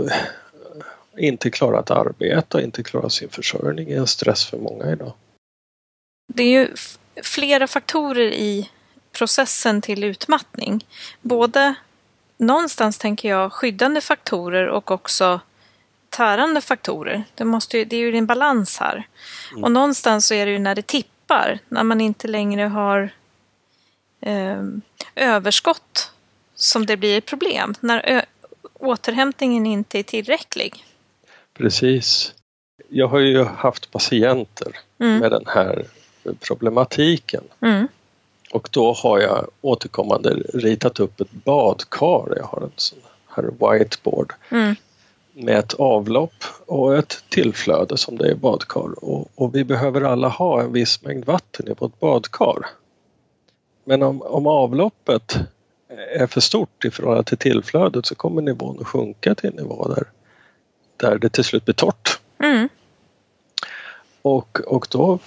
inte 1.18 1.52
klara 1.52 1.80
att 1.80 1.92
arbeta, 1.92 2.62
inte 2.62 2.84
klara 2.84 3.10
sin 3.10 3.30
försörjning 3.30 3.92
är 3.92 3.98
en 3.98 4.08
stress 4.08 4.46
för 4.46 4.58
många 4.58 4.92
idag. 4.92 5.14
Det 6.34 6.44
är 6.44 6.50
ju 6.60 6.68
flera 7.24 7.68
faktorer 7.68 8.32
i 8.32 8.70
processen 9.16 9.82
till 9.82 10.04
utmattning. 10.04 10.86
Både 11.22 11.76
någonstans 12.38 12.98
tänker 12.98 13.30
jag 13.30 13.54
skyddande 13.54 14.02
faktorer 14.02 14.68
och 14.68 14.92
också 14.92 15.40
tärande 16.10 16.62
faktorer. 16.62 17.24
Det, 17.36 17.46
måste 17.46 17.78
ju, 17.78 17.86
det 17.86 17.96
är 17.96 18.00
ju 18.00 18.18
en 18.18 18.26
balans 18.26 18.78
här. 18.78 19.08
Och 19.64 19.72
någonstans 19.72 20.28
så 20.28 20.34
är 20.34 20.46
det 20.46 20.52
ju 20.52 20.60
när 20.60 20.76
det 20.76 20.88
tippar, 20.88 21.60
när 21.70 21.84
man 21.84 22.02
inte 22.02 22.28
längre 22.28 22.62
har 22.62 23.10
eh, 24.22 24.64
överskott 25.16 26.12
som 26.56 26.86
det 26.86 26.98
blir 26.98 27.18
ett 27.18 27.26
problem. 27.26 27.74
När 27.80 28.26
återhämtningen 28.74 29.66
inte 29.66 30.00
är 30.00 30.04
tillräcklig. 30.04 30.86
Precis. 31.58 32.34
Jag 32.90 33.08
har 33.08 33.20
ju 33.20 33.44
haft 33.44 33.92
patienter 33.92 34.72
Mm. 35.00 35.18
med 35.20 35.32
den 35.32 35.44
här 35.48 35.86
problematiken 36.40 37.44
Mm. 37.62 37.88
Och 38.52 38.70
då 38.72 38.94
har 38.94 39.20
jag 39.20 39.48
återkommande 39.62 40.30
ritat 40.54 41.00
upp 41.00 41.22
ett 41.22 41.32
badkar. 41.32 42.34
Jag 42.38 42.46
har 42.46 42.62
en 42.62 42.72
sån 42.76 43.00
här 43.28 43.44
whiteboard 43.44 44.34
Mm. 44.50 44.76
med 45.34 45.60
ett 45.60 45.74
avlopp 45.74 46.44
och 46.66 46.98
ett 46.98 47.24
tillflöde 47.30 47.98
som 47.98 48.18
det 48.18 48.32
är 48.32 48.36
badkar 48.36 49.04
och, 49.04 49.28
och 49.36 49.56
vi 49.56 49.64
behöver 49.64 50.02
alla 50.02 50.28
ha 50.28 50.62
en 50.62 50.74
viss 50.74 51.04
mängd 51.04 51.26
vatten 51.26 51.68
i 51.68 51.74
vårt 51.78 52.00
badkar. 52.00 52.66
Men 53.84 54.04
om, 54.04 54.22
om 54.22 54.48
avloppet 54.48 55.38
är 56.16 56.28
för 56.28 56.42
stort 56.42 56.86
i 56.86 56.92
förhållande 56.92 57.24
till 57.24 57.38
tillflödet 57.38 58.06
så 58.06 58.16
kommer 58.16 58.42
nivån 58.42 58.78
att 58.80 58.88
sjunka 58.88 59.36
till 59.36 59.50
en 59.50 59.56
nivå 59.56 59.88
där, 59.88 60.04
där 60.98 61.18
det 61.18 61.30
till 61.30 61.44
slut 61.44 61.66
blir 61.66 61.76
torrt. 61.76 62.20
Mm. 62.40 62.70
Och, 64.22 64.60
och 64.68 64.88
då 64.92 65.20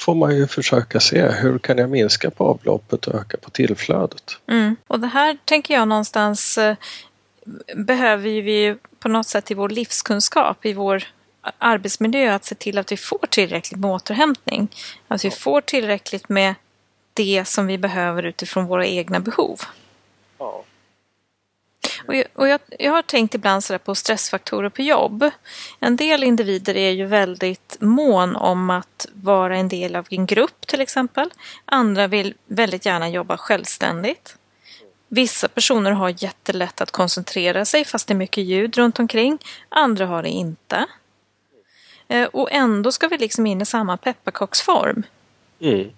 får 0.00 0.14
man 0.14 0.36
ju 0.36 0.46
försöka 0.46 1.00
se 1.00 1.28
hur 1.28 1.58
kan 1.58 1.78
jag 1.78 1.90
minska 1.90 2.30
på 2.30 2.44
avloppet 2.44 3.06
och 3.06 3.14
öka 3.14 3.36
på 3.36 3.50
tillflödet. 3.50 4.38
Mm. 4.46 4.76
Och 4.86 5.00
det 5.00 5.06
här 5.06 5.38
tänker 5.44 5.74
jag 5.74 5.88
någonstans 5.88 6.58
eh, 6.58 6.76
behöver 7.74 8.28
ju 8.28 8.42
vi 8.42 8.76
på 8.98 9.08
något 9.08 9.26
sätt 9.26 9.50
i 9.50 9.54
vår 9.54 9.68
livskunskap, 9.68 10.66
i 10.66 10.72
vår 10.72 11.04
arbetsmiljö 11.58 12.34
att 12.34 12.44
se 12.44 12.54
till 12.54 12.78
att 12.78 12.92
vi 12.92 12.96
får 12.96 13.26
tillräckligt 13.30 13.80
med 13.80 13.90
återhämtning. 13.90 14.68
Att 15.08 15.24
vi 15.24 15.30
får 15.30 15.60
tillräckligt 15.60 16.28
med 16.28 16.54
det 17.14 17.44
som 17.46 17.66
vi 17.66 17.78
behöver 17.78 18.22
utifrån 18.22 18.66
våra 18.66 18.86
egna 18.86 19.20
behov. 19.20 19.60
Ja. 20.38 20.64
Och 22.10 22.16
jag, 22.16 22.24
och 22.34 22.48
jag, 22.48 22.60
jag 22.78 22.92
har 22.92 23.02
tänkt 23.02 23.34
ibland 23.34 23.64
sådär 23.64 23.78
på 23.78 23.94
stressfaktorer 23.94 24.68
på 24.68 24.82
jobb. 24.82 25.30
En 25.80 25.96
del 25.96 26.24
individer 26.24 26.76
är 26.76 26.90
ju 26.90 27.06
väldigt 27.06 27.76
mån 27.80 28.36
om 28.36 28.70
att 28.70 29.06
vara 29.12 29.56
en 29.56 29.68
del 29.68 29.96
av 29.96 30.06
en 30.10 30.26
grupp 30.26 30.66
till 30.66 30.80
exempel. 30.80 31.30
Andra 31.64 32.06
vill 32.06 32.34
väldigt 32.46 32.86
gärna 32.86 33.08
jobba 33.08 33.36
självständigt. 33.36 34.36
Vissa 35.08 35.48
personer 35.48 35.90
har 35.90 36.22
jättelätt 36.22 36.80
att 36.80 36.90
koncentrera 36.90 37.64
sig 37.64 37.84
fast 37.84 38.08
det 38.08 38.12
är 38.12 38.16
mycket 38.16 38.44
ljud 38.44 38.76
runt 38.76 38.98
omkring. 38.98 39.38
Andra 39.68 40.06
har 40.06 40.22
det 40.22 40.28
inte. 40.28 40.86
Eh, 42.08 42.26
och 42.26 42.52
ändå 42.52 42.92
ska 42.92 43.08
vi 43.08 43.18
liksom 43.18 43.46
in 43.46 43.60
i 43.60 43.66
samma 43.66 43.96
pepparkaksform. 43.96 45.02
Mm. 45.60 45.90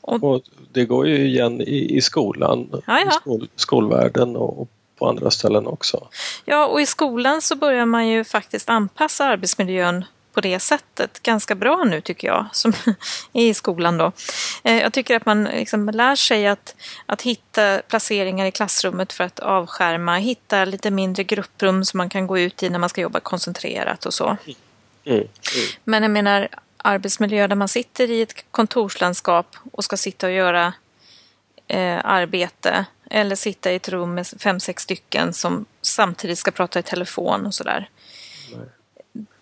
Och, 0.00 0.24
och, 0.24 0.42
det 0.72 0.84
går 0.84 1.08
ju 1.08 1.26
igen 1.26 1.60
i, 1.60 1.96
i 1.96 2.00
skolan, 2.00 2.82
i 3.06 3.10
skol, 3.10 3.48
skolvärlden 3.56 4.36
och 4.36 4.68
på 5.02 5.08
andra 5.08 5.30
ställen 5.30 5.66
också. 5.66 6.08
Ja, 6.44 6.66
och 6.66 6.80
i 6.80 6.86
skolan 6.86 7.42
så 7.42 7.56
börjar 7.56 7.86
man 7.86 8.08
ju 8.08 8.24
faktiskt 8.24 8.68
anpassa 8.68 9.24
arbetsmiljön 9.24 10.04
på 10.32 10.40
det 10.40 10.60
sättet 10.60 11.22
ganska 11.22 11.54
bra 11.54 11.84
nu 11.84 12.00
tycker 12.00 12.28
jag, 12.28 12.46
som 12.52 12.72
i 13.32 13.54
skolan 13.54 13.98
då. 13.98 14.12
Eh, 14.64 14.82
jag 14.82 14.92
tycker 14.92 15.16
att 15.16 15.26
man 15.26 15.44
liksom 15.44 15.88
lär 15.88 16.16
sig 16.16 16.46
att, 16.46 16.74
att 17.06 17.22
hitta 17.22 17.82
placeringar 17.88 18.46
i 18.46 18.50
klassrummet 18.50 19.12
för 19.12 19.24
att 19.24 19.38
avskärma, 19.38 20.16
hitta 20.16 20.64
lite 20.64 20.90
mindre 20.90 21.24
grupprum 21.24 21.84
som 21.84 21.98
man 21.98 22.08
kan 22.08 22.26
gå 22.26 22.38
ut 22.38 22.62
i 22.62 22.70
när 22.70 22.78
man 22.78 22.88
ska 22.88 23.00
jobba 23.00 23.20
koncentrerat 23.20 24.06
och 24.06 24.14
så. 24.14 24.26
Mm. 24.26 24.56
Mm. 25.04 25.28
Men 25.84 26.02
jag 26.02 26.10
menar 26.10 26.48
arbetsmiljö 26.76 27.46
där 27.46 27.56
man 27.56 27.68
sitter 27.68 28.10
i 28.10 28.22
ett 28.22 28.44
kontorslandskap 28.50 29.56
och 29.72 29.84
ska 29.84 29.96
sitta 29.96 30.26
och 30.26 30.32
göra 30.32 30.72
eh, 31.66 32.00
arbete 32.04 32.86
eller 33.12 33.36
sitta 33.36 33.72
i 33.72 33.74
ett 33.74 33.88
rum 33.88 34.14
med 34.14 34.26
fem, 34.26 34.60
sex 34.60 34.82
stycken 34.82 35.32
som 35.32 35.64
samtidigt 35.82 36.38
ska 36.38 36.50
prata 36.50 36.78
i 36.78 36.82
telefon 36.82 37.46
och 37.46 37.54
sådär 37.54 37.88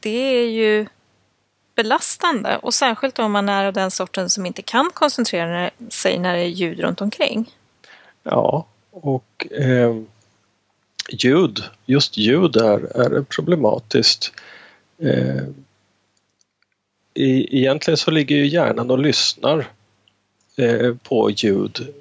det 0.00 0.38
är 0.38 0.48
ju 0.48 0.86
belastande 1.74 2.56
och 2.56 2.74
särskilt 2.74 3.18
om 3.18 3.32
man 3.32 3.48
är 3.48 3.64
av 3.64 3.72
den 3.72 3.90
sorten 3.90 4.30
som 4.30 4.46
inte 4.46 4.62
kan 4.62 4.90
koncentrera 4.94 5.70
sig 5.88 6.18
när 6.18 6.34
det 6.34 6.42
är 6.42 6.48
ljud 6.48 6.80
runt 6.80 7.00
omkring. 7.00 7.50
Ja, 8.22 8.66
och 8.90 9.46
eh, 9.50 9.96
ljud, 11.10 11.64
just 11.86 12.16
ljud 12.16 12.56
är, 12.56 12.96
är 13.00 13.22
problematiskt. 13.22 14.32
Eh, 14.98 15.42
i, 17.14 17.58
egentligen 17.58 17.96
så 17.96 18.10
ligger 18.10 18.36
ju 18.36 18.46
hjärnan 18.46 18.90
och 18.90 18.98
lyssnar 18.98 19.68
eh, 20.56 20.94
på 21.02 21.30
ljud, 21.30 21.94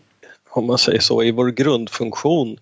om 0.50 0.65
man 0.65 0.77
säger 0.77 1.00
så, 1.00 1.24
i 1.24 1.32
vår 1.32 1.48
grundfunktion 1.48 2.58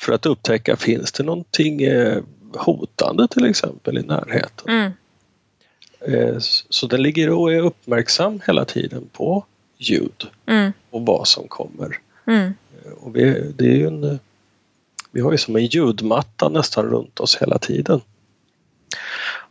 för 0.00 0.12
att 0.12 0.26
upptäcka 0.26 0.76
finns 0.76 1.12
det 1.12 1.22
någonting 1.22 1.82
eh, 1.82 2.22
hotande 2.54 3.28
till 3.28 3.44
exempel 3.44 3.98
i 3.98 4.02
närheten. 4.02 4.68
Mm. 4.68 4.92
Eh, 6.00 6.36
så 6.68 6.86
den 6.86 7.02
ligger 7.02 7.30
och 7.30 7.52
är 7.52 7.60
uppmärksam 7.60 8.40
hela 8.46 8.64
tiden 8.64 9.08
på 9.12 9.44
ljud 9.78 10.26
mm. 10.46 10.72
och 10.90 11.06
vad 11.06 11.28
som 11.28 11.48
kommer. 11.48 11.98
Mm. 12.26 12.54
Eh, 12.84 12.92
och 12.92 13.16
vi, 13.16 13.52
det 13.56 13.64
är 13.64 13.76
ju 13.76 13.86
en, 13.86 14.18
vi 15.10 15.20
har 15.20 15.32
ju 15.32 15.38
som 15.38 15.56
en 15.56 15.66
ljudmatta 15.66 16.48
nästan 16.48 16.86
runt 16.86 17.20
oss 17.20 17.36
hela 17.36 17.58
tiden. 17.58 18.00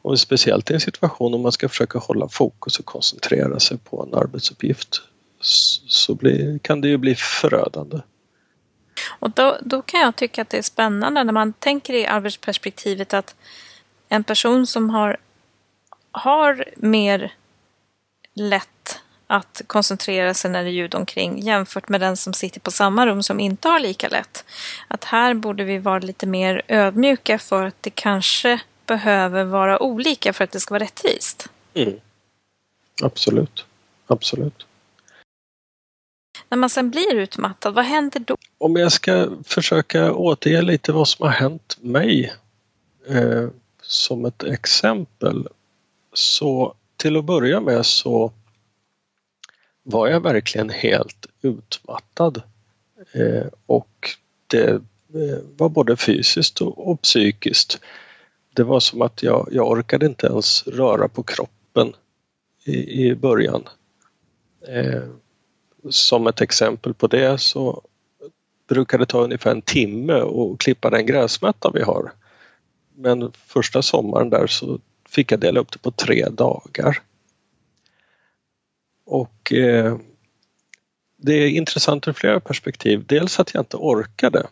Och 0.03 0.19
speciellt 0.19 0.71
i 0.71 0.73
en 0.73 0.79
situation 0.79 1.33
om 1.33 1.41
man 1.41 1.51
ska 1.51 1.69
försöka 1.69 1.99
hålla 1.99 2.27
fokus 2.29 2.79
och 2.79 2.85
koncentrera 2.85 3.59
sig 3.59 3.77
på 3.77 4.03
en 4.03 4.19
arbetsuppgift 4.19 5.01
så 5.41 6.15
blir, 6.15 6.59
kan 6.59 6.81
det 6.81 6.87
ju 6.87 6.97
bli 6.97 7.15
förödande. 7.15 7.99
Och 9.19 9.31
då, 9.31 9.57
då 9.61 9.81
kan 9.81 9.99
jag 9.99 10.15
tycka 10.15 10.41
att 10.41 10.49
det 10.49 10.57
är 10.57 10.61
spännande 10.61 11.23
när 11.23 11.33
man 11.33 11.53
tänker 11.53 11.93
i 11.93 12.05
arbetsperspektivet 12.05 13.13
att 13.13 13.35
en 14.09 14.23
person 14.23 14.67
som 14.67 14.89
har, 14.89 15.17
har 16.11 16.65
mer 16.75 17.33
lätt 18.33 18.99
att 19.27 19.61
koncentrera 19.67 20.33
sig 20.33 20.51
när 20.51 20.63
det 20.63 20.69
är 20.69 20.73
ljud 20.73 20.95
omkring 20.95 21.39
jämfört 21.39 21.89
med 21.89 22.01
den 22.01 22.17
som 22.17 22.33
sitter 22.33 22.59
på 22.59 22.71
samma 22.71 23.05
rum 23.05 23.23
som 23.23 23.39
inte 23.39 23.67
har 23.67 23.79
lika 23.79 24.09
lätt. 24.09 24.45
Att 24.87 25.03
här 25.03 25.33
borde 25.33 25.63
vi 25.63 25.77
vara 25.77 25.99
lite 25.99 26.27
mer 26.27 26.61
ödmjuka 26.67 27.39
för 27.39 27.65
att 27.65 27.75
det 27.81 27.89
kanske 27.89 28.61
behöver 28.85 29.43
vara 29.43 29.83
olika 29.83 30.33
för 30.33 30.43
att 30.43 30.51
det 30.51 30.59
ska 30.59 30.73
vara 30.73 30.83
rättvist. 30.83 31.47
Mm. 31.73 31.99
Absolut. 33.03 33.65
Absolut. 34.07 34.65
När 36.51 36.57
man 36.57 36.69
sen 36.69 36.89
blir 36.89 37.15
utmattad, 37.15 37.73
vad 37.73 37.85
händer 37.85 38.19
då? 38.19 38.37
Om 38.57 38.75
jag 38.75 38.91
ska 38.91 39.29
försöka 39.43 40.13
återge 40.13 40.61
lite 40.61 40.91
vad 40.91 41.07
som 41.07 41.25
har 41.25 41.33
hänt 41.33 41.77
mig 41.81 42.33
eh, 43.07 43.47
som 43.81 44.25
ett 44.25 44.43
exempel 44.43 45.47
så 46.13 46.73
till 46.97 47.17
att 47.17 47.25
börja 47.25 47.59
med 47.59 47.85
så 47.85 48.31
var 49.83 50.07
jag 50.07 50.23
verkligen 50.23 50.69
helt 50.69 51.25
utmattad 51.41 52.41
eh, 53.11 53.47
och 53.65 54.09
det 54.47 54.69
eh, 54.69 55.39
var 55.57 55.69
både 55.69 55.97
fysiskt 55.97 56.61
och, 56.61 56.91
och, 56.91 57.01
psykiskt. 57.01 57.79
Det 58.53 58.63
var 58.63 58.79
som 58.79 59.01
att 59.01 59.23
jag, 59.23 59.49
jag 59.51 59.71
orkade 59.71 60.05
inte 60.05 60.27
ens 60.27 60.67
röra 60.67 61.07
på 61.07 61.23
kroppen 61.23 61.93
i, 62.63 63.07
i 63.07 63.15
början. 63.15 63.63
Eh, 64.67 65.03
som 65.89 66.27
ett 66.27 66.41
exempel 66.41 66.93
på 66.93 67.07
det 67.07 67.37
så 67.37 67.81
brukar 68.67 68.97
det 68.97 69.05
ta 69.05 69.23
ungefär 69.23 69.51
en 69.51 69.61
timme 69.61 70.13
att 70.13 70.59
klippa 70.59 70.89
den 70.89 71.05
gräsmatta 71.05 71.71
vi 71.73 71.81
har. 71.81 72.11
Men 72.95 73.31
första 73.31 73.81
sommaren 73.81 74.29
där 74.29 74.47
så 74.47 74.79
fick 75.09 75.31
jag 75.31 75.39
dela 75.39 75.59
upp 75.59 75.71
det 75.71 75.79
på 75.79 75.91
tre 75.91 76.29
dagar. 76.29 77.01
Och 79.05 79.53
eh, 79.53 79.97
det 81.17 81.33
är 81.33 81.49
intressant 81.49 82.07
ur 82.07 82.13
flera 82.13 82.39
perspektiv. 82.39 83.05
Dels 83.07 83.39
att 83.39 83.53
jag 83.53 83.61
inte 83.61 83.77
orkade. 83.77 84.47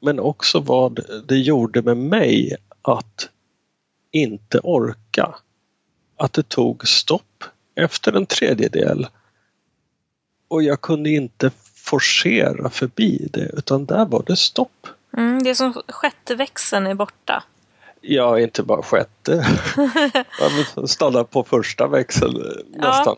Men 0.00 0.20
också 0.20 0.60
vad 0.60 1.00
det 1.28 1.38
gjorde 1.38 1.82
med 1.82 1.96
mig 1.96 2.56
att 2.82 3.28
inte 4.10 4.58
orka. 4.58 5.34
Att 6.16 6.32
det 6.32 6.48
tog 6.48 6.88
stopp 6.88 7.44
efter 7.74 8.12
en 8.12 8.26
tredjedel 8.26 9.06
och 10.52 10.62
jag 10.62 10.80
kunde 10.80 11.10
inte 11.10 11.50
forcera 11.74 12.70
förbi 12.70 13.28
det 13.32 13.50
utan 13.52 13.84
där 13.84 14.04
var 14.04 14.22
det 14.26 14.36
stopp. 14.36 14.86
Mm, 15.16 15.42
det 15.42 15.50
är 15.50 15.54
som 15.54 15.82
sjätte 15.88 16.34
växeln 16.34 16.86
är 16.86 16.94
borta. 16.94 17.42
Ja, 18.00 18.40
inte 18.40 18.62
bara 18.62 18.82
sjätte. 18.82 19.46
Man 20.76 20.88
stannar 20.88 21.24
på 21.24 21.44
första 21.44 21.86
växeln 21.86 22.34
nästan. 22.70 23.04
Ja, 23.06 23.16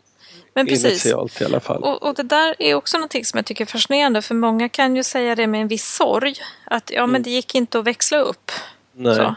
men 0.54 0.66
precis. 0.66 1.06
Initialt 1.06 1.40
i 1.40 1.44
alla 1.44 1.60
fall. 1.60 1.82
Och, 1.82 2.02
och, 2.02 2.14
det 2.14 2.22
där 2.22 2.54
är 2.58 2.74
också 2.74 2.96
någonting 2.96 3.24
som 3.24 3.38
jag 3.38 3.46
tycker 3.46 3.64
är 3.64 3.66
fascinerande 3.66 4.22
för 4.22 4.34
många 4.34 4.68
kan 4.68 4.96
ju 4.96 5.02
säga 5.02 5.34
det 5.34 5.46
med 5.46 5.60
en 5.60 5.68
viss 5.68 5.94
sorg. 5.94 6.34
Att 6.64 6.90
ja, 6.90 7.00
men 7.00 7.10
mm. 7.10 7.22
det 7.22 7.30
gick 7.30 7.54
inte 7.54 7.78
att 7.78 7.84
växla 7.84 8.18
upp. 8.18 8.50
Nej. 8.92 9.14
Så. 9.14 9.34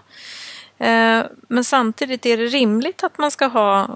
Eh, 0.83 1.25
men 1.47 1.63
samtidigt 1.63 2.25
är 2.25 2.37
det 2.37 2.45
rimligt 2.45 3.03
att 3.03 3.17
man 3.17 3.31
ska 3.31 3.45
ha 3.45 3.87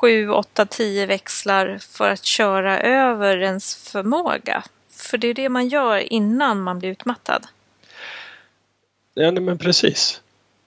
7, 0.00 0.30
8, 0.30 0.66
10 0.66 1.06
växlar 1.06 1.78
för 1.80 2.10
att 2.10 2.24
köra 2.24 2.80
över 2.80 3.38
ens 3.38 3.76
förmåga. 3.76 4.62
För 4.90 5.18
det 5.18 5.28
är 5.28 5.34
det 5.34 5.48
man 5.48 5.68
gör 5.68 6.12
innan 6.12 6.60
man 6.60 6.78
blir 6.78 6.90
utmattad. 6.90 7.46
Ja, 9.14 9.30
men 9.30 9.58
precis. 9.58 10.20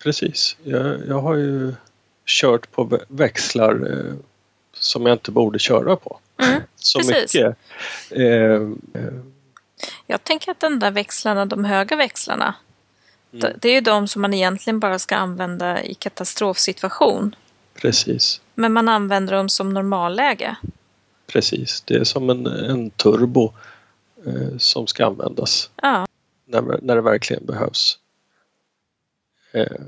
Precis. 0.04 0.58
Jag, 0.64 1.08
jag 1.08 1.22
har 1.22 1.36
ju 1.36 1.74
kört 2.26 2.72
på 2.72 3.00
växlar 3.08 3.72
eh, 3.72 4.14
som 4.74 5.06
jag 5.06 5.16
inte 5.16 5.32
borde 5.32 5.60
köra 5.60 5.96
på. 5.96 6.20
Mm, 6.38 6.62
Så 6.76 7.00
precis. 7.00 7.34
mycket. 7.34 7.58
Eh, 8.10 8.26
eh. 9.02 9.14
Jag 10.08 10.24
tänker 10.24 10.52
att 10.52 10.60
den 10.60 10.80
där 10.80 10.92
växlarna, 10.92 11.46
de 11.46 11.66
höga 11.66 11.96
växlarna, 11.96 12.56
mm. 13.34 13.54
det 13.62 13.70
är 13.70 13.74
ju 13.74 13.82
de 13.82 14.08
som 14.08 14.22
man 14.22 14.34
egentligen 14.34 14.80
bara 14.80 15.00
ska 15.00 15.16
använda 15.16 15.84
i 15.84 15.94
katastrofsituation. 15.94 17.36
Precis. 17.82 18.42
Men 18.56 18.74
man 18.74 18.90
använder 18.90 19.36
dem 19.36 19.50
som 19.50 19.74
normalläge? 19.74 20.56
Precis, 21.28 21.82
det 21.82 21.96
är 21.96 22.04
som 22.04 22.30
en, 22.30 22.46
en 22.46 22.90
turbo 22.90 23.54
eh, 24.26 24.58
som 24.58 24.88
ska 24.88 25.06
användas 25.06 25.70
ja. 25.82 26.08
när, 26.46 26.80
när 26.82 26.96
det 26.96 27.02
verkligen 27.02 27.46
behövs. 27.46 27.98
Eh, 29.52 29.82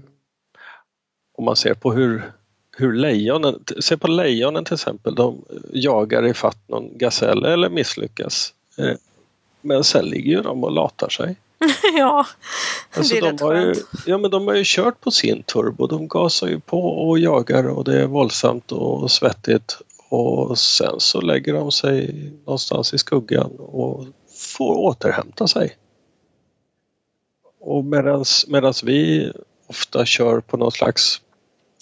om 1.37 1.45
man 1.45 1.55
ser 1.55 1.73
på 1.73 1.93
hur, 1.93 2.31
hur 2.77 2.93
lejonen, 2.93 3.63
se 3.79 3.97
på 3.97 4.07
lejonen 4.07 4.65
till 4.65 4.73
exempel, 4.73 5.15
de 5.15 5.45
jagar 5.71 6.27
i 6.27 6.33
fatt 6.33 6.69
någon 6.69 6.97
gasell 6.97 7.45
eller 7.45 7.69
misslyckas. 7.69 8.53
Eh, 8.77 8.95
men 9.61 9.83
sen 9.83 10.05
ligger 10.05 10.31
ju 10.31 10.41
de 10.41 10.63
och 10.63 10.71
latar 10.71 11.09
sig. 11.09 11.35
ja, 11.97 12.27
alltså, 12.91 13.13
det 13.13 13.17
är 13.17 13.21
de 13.21 13.31
rätt 13.31 13.41
har 13.41 13.55
ju, 13.55 13.75
Ja 14.05 14.17
men 14.17 14.31
de 14.31 14.47
har 14.47 14.55
ju 14.55 14.63
kört 14.65 15.01
på 15.01 15.11
sin 15.11 15.43
turbo. 15.43 15.87
De 15.87 16.07
gasar 16.07 16.47
ju 16.47 16.59
på 16.59 17.09
och 17.09 17.19
jagar 17.19 17.69
och 17.69 17.83
det 17.83 18.01
är 18.01 18.07
våldsamt 18.07 18.71
och 18.71 19.11
svettigt. 19.11 19.77
Och 20.09 20.57
sen 20.57 20.99
så 20.99 21.21
lägger 21.21 21.53
de 21.53 21.71
sig 21.71 22.31
någonstans 22.45 22.93
i 22.93 22.97
skuggan 22.97 23.51
och 23.59 24.05
får 24.35 24.75
återhämta 24.75 25.47
sig. 25.47 25.77
Och 27.59 27.85
medans 28.47 28.83
vi 28.83 29.31
ofta 29.67 30.05
kör 30.05 30.39
på 30.39 30.57
någon 30.57 30.71
slags 30.71 31.21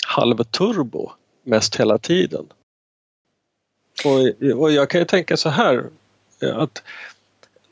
halvturbo 0.07 1.11
mest 1.43 1.75
hela 1.75 1.97
tiden. 1.97 2.45
Och, 4.05 4.59
och 4.61 4.71
jag 4.71 4.89
kan 4.89 5.01
ju 5.01 5.05
tänka 5.05 5.37
så 5.37 5.49
här 5.49 5.89
att 6.41 6.83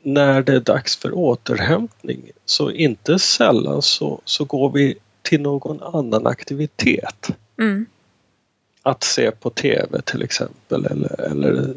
när 0.02 0.42
det 0.42 0.52
är 0.52 0.60
dags 0.60 0.96
för 0.96 1.12
återhämtning 1.18 2.30
så 2.44 2.70
inte 2.70 3.18
sällan 3.18 3.82
så, 3.82 4.20
så 4.24 4.44
går 4.44 4.70
vi 4.70 4.94
till 5.22 5.40
någon 5.40 5.82
annan 5.82 6.26
aktivitet. 6.26 7.28
Mm. 7.58 7.86
Att 8.82 9.02
se 9.02 9.30
på 9.30 9.50
TV 9.50 10.02
till 10.02 10.22
exempel 10.22 10.86
eller, 10.86 11.20
eller 11.20 11.74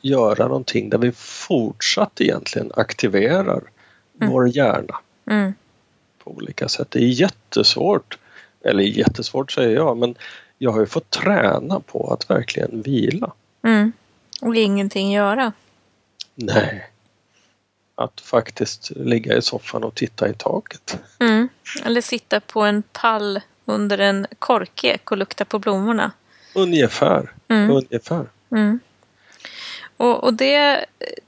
göra 0.00 0.48
någonting 0.48 0.90
där 0.90 0.98
vi 0.98 1.12
fortsatt 1.12 2.20
egentligen 2.20 2.70
aktiverar 2.74 3.62
Mm. 4.20 4.32
vår 4.32 4.56
hjärna 4.56 4.98
Mm. 5.30 5.54
på 6.24 6.30
olika 6.30 6.68
sätt. 6.68 6.90
Det 6.90 6.98
är 6.98 7.08
jättesvårt, 7.08 8.18
eller 8.64 8.82
jättesvårt 8.82 9.52
säger 9.52 9.76
jag, 9.76 9.96
men 9.96 10.14
jag 10.58 10.70
har 10.70 10.80
ju 10.80 10.86
fått 10.86 11.10
träna 11.10 11.80
på 11.80 12.12
att 12.12 12.30
verkligen 12.30 12.82
vila. 12.82 13.32
Mm. 13.62 13.92
Och 14.42 14.56
ingenting 14.56 15.12
göra. 15.12 15.52
Nej. 16.34 16.90
Att 17.94 18.20
faktiskt 18.20 18.90
ligga 18.96 19.36
i 19.36 19.42
soffan 19.42 19.84
och 19.84 19.94
titta 19.94 20.28
i 20.28 20.34
taket. 20.34 20.98
Mm. 21.18 21.48
Eller 21.84 22.00
sitta 22.00 22.40
på 22.40 22.60
en 22.60 22.82
pall 22.82 23.40
under 23.64 23.98
en 23.98 24.26
korkek 24.38 25.10
och 25.10 25.16
lukta 25.16 25.44
på 25.44 25.58
blommorna. 25.58 26.12
Ungefär. 26.54 27.32
Mm. 27.48 27.70
Ungefär. 27.70 28.26
Mm. 28.50 28.80
Och, 29.96 30.24
och 30.24 30.34
det, 30.34 30.84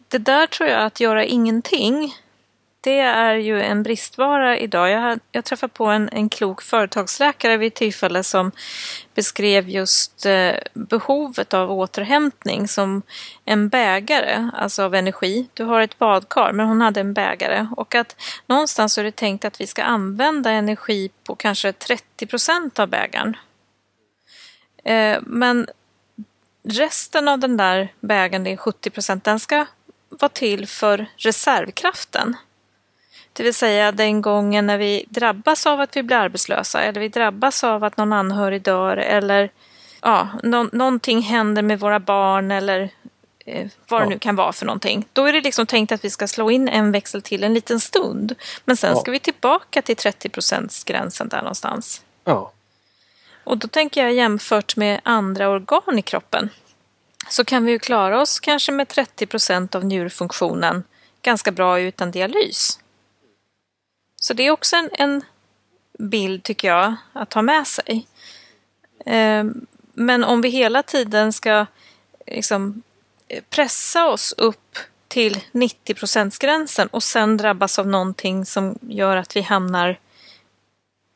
det 0.09 0.19
där 0.19 0.47
tror 0.47 0.69
jag 0.69 0.83
att 0.83 1.01
göra 1.01 1.25
ingenting, 1.25 2.15
det 2.87 2.99
är 3.01 3.35
ju 3.35 3.63
en 3.63 3.83
bristvara 3.83 4.59
idag. 4.59 4.91
Jag, 4.91 5.01
har- 5.01 5.19
jag 5.33 5.45
träffade 5.45 5.73
på 5.73 5.87
en, 5.87 6.09
en 6.09 6.29
klok 6.29 6.63
företagsläkare 6.63 7.57
vid 7.57 7.67
ett 7.67 7.75
tillfälle 7.75 8.23
som 8.23 8.53
beskrev 9.15 9.69
just 9.69 10.27
eh, 10.27 10.55
behovet 10.75 11.55
av 11.55 11.73
återhämtning 11.73 12.69
som 12.69 13.03
en 13.45 13.69
bägare, 13.69 14.51
alltså 14.55 14.83
av 14.83 14.95
energi. 14.95 15.49
Du 15.55 15.65
har 15.65 15.81
ett 15.81 15.99
badkar, 15.99 16.53
men 16.53 16.67
hon 16.67 16.81
hade 16.81 17.01
en 17.01 17.15
bägare. 17.15 17.67
Och 17.77 17.95
att 17.95 18.17
någonstans 18.47 18.99
är 18.99 19.05
det 19.05 19.17
tänkt 19.17 19.45
att 19.45 19.61
vi 19.61 19.67
ska 19.67 19.83
använda 19.83 20.51
energi 20.51 21.11
på 21.25 21.35
kanske 21.35 21.73
30 21.73 22.27
procent 22.27 22.79
av 22.79 22.89
bägaren. 22.89 23.37
Eh, 24.85 25.19
men 25.23 25.67
resten 26.69 27.29
av 27.29 27.39
den 27.39 27.57
där 27.57 27.93
bägaren, 28.01 28.45
det 28.45 28.53
är 28.53 28.57
70 28.57 28.91
procent, 28.91 29.25
den 29.25 29.41
ska 29.41 29.67
vara 30.09 30.29
till 30.29 30.67
för 30.69 31.07
reservkraften. 31.17 32.37
Det 33.37 33.43
vill 33.43 33.55
säga 33.55 33.93
den 33.93 34.23
gången 34.23 34.67
när 34.67 34.79
vi 34.79 35.05
drabbas 35.09 35.67
av 35.67 35.81
att 35.81 35.97
vi 35.97 36.03
blir 36.03 36.17
arbetslösa 36.17 36.83
eller 36.83 37.01
vi 37.01 37.09
drabbas 37.09 37.65
av 37.65 37.85
att 37.85 37.97
någon 37.97 38.13
anhörig 38.13 38.63
dör 38.63 38.97
eller 38.97 39.51
ja, 40.03 40.29
nå- 40.43 40.69
någonting 40.73 41.23
händer 41.23 41.63
med 41.63 41.81
våra 41.81 42.01
barn 42.01 42.51
eller 42.51 42.91
eh, 43.47 43.67
vad 43.89 44.01
det 44.01 44.05
Ja. 44.05 44.09
nu 44.09 44.19
kan 44.19 44.37
vara 44.37 44.53
för 44.53 44.67
någonting. 44.67 45.05
Då 45.13 45.25
är 45.25 45.33
det 45.33 45.41
liksom 45.41 45.67
tänkt 45.67 45.93
att 45.93 46.05
vi 46.05 46.11
ska 46.11 46.29
slå 46.29 46.51
in 46.51 46.69
en 46.69 46.93
växel 46.93 47.23
till 47.23 47.45
en 47.45 47.55
liten 47.55 47.81
stund. 47.81 48.35
Men 48.65 48.77
sen 48.77 48.91
Ja. 48.95 49.01
ska 49.01 49.11
vi 49.11 49.19
tillbaka 49.19 49.83
till 49.83 49.97
30% 49.97 50.85
gränsen 50.87 51.29
där 51.29 51.39
någonstans. 51.39 52.03
Ja. 52.25 52.53
Och 53.45 53.59
då 53.59 53.69
tänker 53.69 54.03
jag 54.03 54.13
jämfört 54.13 54.77
med 54.77 55.01
andra 55.03 55.49
organ 55.49 55.99
i 55.99 56.03
kroppen 56.03 56.49
så 57.29 57.45
kan 57.45 57.65
vi 57.65 57.73
ju 57.73 57.79
klara 57.79 58.21
oss 58.21 58.41
kanske 58.41 58.73
med 58.73 58.89
30% 58.89 59.75
av 59.77 59.85
njurfunktionen 59.85 60.85
ganska 61.23 61.53
bra 61.53 61.81
utan 61.81 62.11
dialys. 62.11 62.79
Så 64.21 64.35
det 64.35 64.43
är 64.43 64.51
också 64.51 64.77
en, 64.77 64.91
en 64.93 65.23
bild 65.99 66.43
tycker 66.43 66.69
jag 66.69 66.95
att 67.13 67.33
ha 67.33 67.43
med 67.43 67.67
sig. 67.67 68.07
Ehm, 69.07 69.67
men 69.95 70.25
om 70.25 70.41
vi 70.41 70.49
hela 70.49 70.83
tiden 70.83 71.33
ska 71.33 71.67
liksom 72.27 72.83
pressa 73.51 74.09
oss 74.09 74.35
upp 74.37 74.79
till 75.09 75.41
90 75.53 76.39
gränsen 76.41 76.89
och 76.89 77.03
sen 77.03 77.37
drabbas 77.37 77.79
av 77.79 77.87
någonting 77.87 78.45
som 78.45 78.79
gör 78.81 79.17
att 79.17 79.37
vi 79.37 79.41
hamnar 79.41 79.99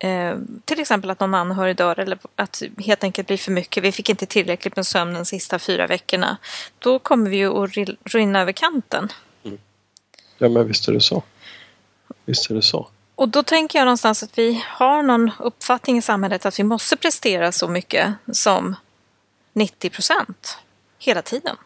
Eh, 0.02 0.36
till 0.64 0.80
exempel 0.80 1.10
att 1.10 1.20
någon 1.20 1.34
anhörig 1.34 1.76
dör 1.76 2.00
eller 2.00 2.18
att 2.36 2.62
helt 2.78 3.04
enkelt 3.04 3.28
blir 3.28 3.36
för 3.36 3.52
mycket. 3.52 3.84
Vi 3.84 3.92
fick 3.92 4.10
inte 4.10 4.26
tillräckligt 4.26 4.76
med 4.76 4.86
sömn 4.86 5.14
de 5.14 5.24
sista 5.24 5.58
fyra 5.58 5.86
veckorna. 5.86 6.36
Då 6.78 6.98
kommer 6.98 7.30
vi 7.30 7.36
ju 7.36 7.64
att 7.64 7.70
rinna 8.04 8.40
över 8.40 8.52
kanten. 8.52 9.08
Mm. 9.44 9.58
ja, 10.38 10.48
men 10.48 10.68
visst 10.68 10.88
är 10.88 10.92
det 10.92 11.00
så. 11.00 11.22
Visst 12.30 12.50
är 12.50 12.54
det 12.54 12.62
så. 12.62 12.88
Och 13.14 13.28
då 13.28 13.42
tänker 13.42 13.78
jag 13.78 13.86
någonstans 13.86 14.22
att 14.22 14.38
vi 14.38 14.64
har 14.66 15.02
någon 15.02 15.30
uppfattning 15.38 15.98
i 15.98 16.02
samhället 16.02 16.46
att 16.46 16.58
vi 16.58 16.62
måste 16.64 16.96
prestera 16.96 17.52
så 17.52 17.68
mycket 17.68 18.14
som 18.32 18.76
90 19.52 19.90
procent 19.90 20.58
hela 20.98 21.22
tiden. 21.22 21.56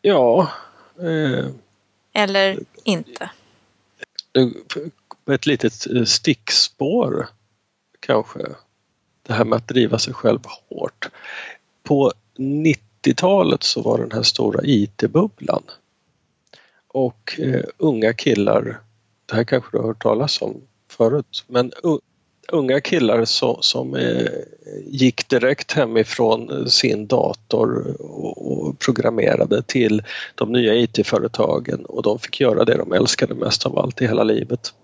Ja, 0.00 0.52
eh, 0.98 1.46
Eller 2.12 2.58
inte. 2.84 3.30
ett 5.30 5.46
litet 5.46 5.86
eh, 5.86 6.04
stickspår 6.04 7.28
kanske. 8.00 8.38
Det 9.22 9.32
här 9.32 9.44
med 9.44 9.56
att 9.56 9.68
driva 9.68 9.98
sig 9.98 10.14
själv 10.14 10.40
hårt. 10.68 11.08
På 11.82 12.12
90-talet 12.36 13.62
så 13.62 13.82
var 13.82 13.98
den 13.98 14.12
här 14.12 14.22
stora 14.22 14.60
IT-bubblan. 14.64 15.62
Och 16.88 17.40
eh, 17.40 17.64
unga 17.78 18.12
killar, 18.12 18.80
det 19.30 19.36
här 19.36 19.44
kanske 19.44 19.70
du 19.72 19.78
har 19.78 19.86
hört 19.86 20.02
talas 20.02 20.42
om 20.42 20.62
förut, 20.90 21.44
men 21.46 21.72
unga 22.52 22.80
killar 22.80 23.24
så, 23.24 23.62
som 23.62 23.94
eh, 23.94 24.26
gick 24.84 25.28
direkt 25.28 25.72
hemifrån 25.72 26.70
sin 26.70 27.06
dator 27.06 27.96
och, 28.00 28.52
och 28.52 28.78
programmerade 28.78 29.62
till 29.62 30.02
de 30.34 30.52
nya 30.52 30.74
IT-företagen 30.74 31.84
och 31.84 32.02
de 32.02 32.18
fick 32.18 32.40
göra 32.40 32.64
det 32.64 32.74
de 32.74 32.92
älskade 32.92 33.34
mest 33.34 33.66
av 33.66 33.78
allt 33.78 34.02
i 34.02 34.06
hela 34.06 34.24
livet. 34.24 34.74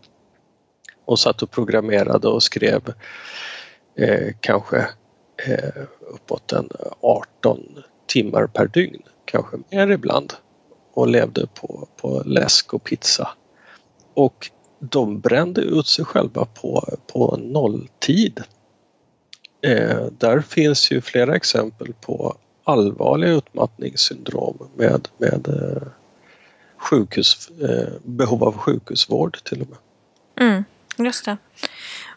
Och 1.04 1.18
satt 1.18 1.42
och 1.42 1.50
programmerade 1.50 2.28
och 2.28 2.42
skrev 2.42 2.82
eh, 3.98 4.34
kanske 4.40 4.78
eh, 5.46 5.82
uppåt 6.00 6.52
en 6.52 6.68
18 7.00 7.60
timmar 8.06 8.46
per 8.46 8.66
dygn, 8.66 9.02
kanske 9.24 9.56
mer 9.70 9.90
ibland 9.90 10.32
och 10.94 11.08
levde 11.08 11.46
på, 11.60 11.88
på 11.96 12.22
läsk 12.26 12.74
och 12.74 12.84
pizza. 12.84 13.28
Och 14.16 14.50
de 14.78 15.20
brände 15.20 15.60
ut 15.60 15.86
sig 15.86 16.04
själva 16.04 16.44
på, 16.44 16.84
på 17.12 17.36
nolltid. 17.36 18.42
Eh, 19.60 20.06
där 20.18 20.40
finns 20.40 20.90
ju 20.90 21.00
flera 21.00 21.36
exempel 21.36 21.92
på 22.00 22.36
allvarliga 22.64 23.30
utmattningssyndrom 23.30 24.68
med, 24.76 25.08
med 25.18 25.48
eh, 25.48 25.88
sjukhus, 26.76 27.50
eh, 27.60 27.92
behov 28.04 28.44
av 28.44 28.56
sjukhusvård 28.56 29.38
till 29.44 29.62
och 29.62 29.68
med. 29.68 29.78
Mm, 30.48 30.64
just 30.98 31.24
det. 31.24 31.36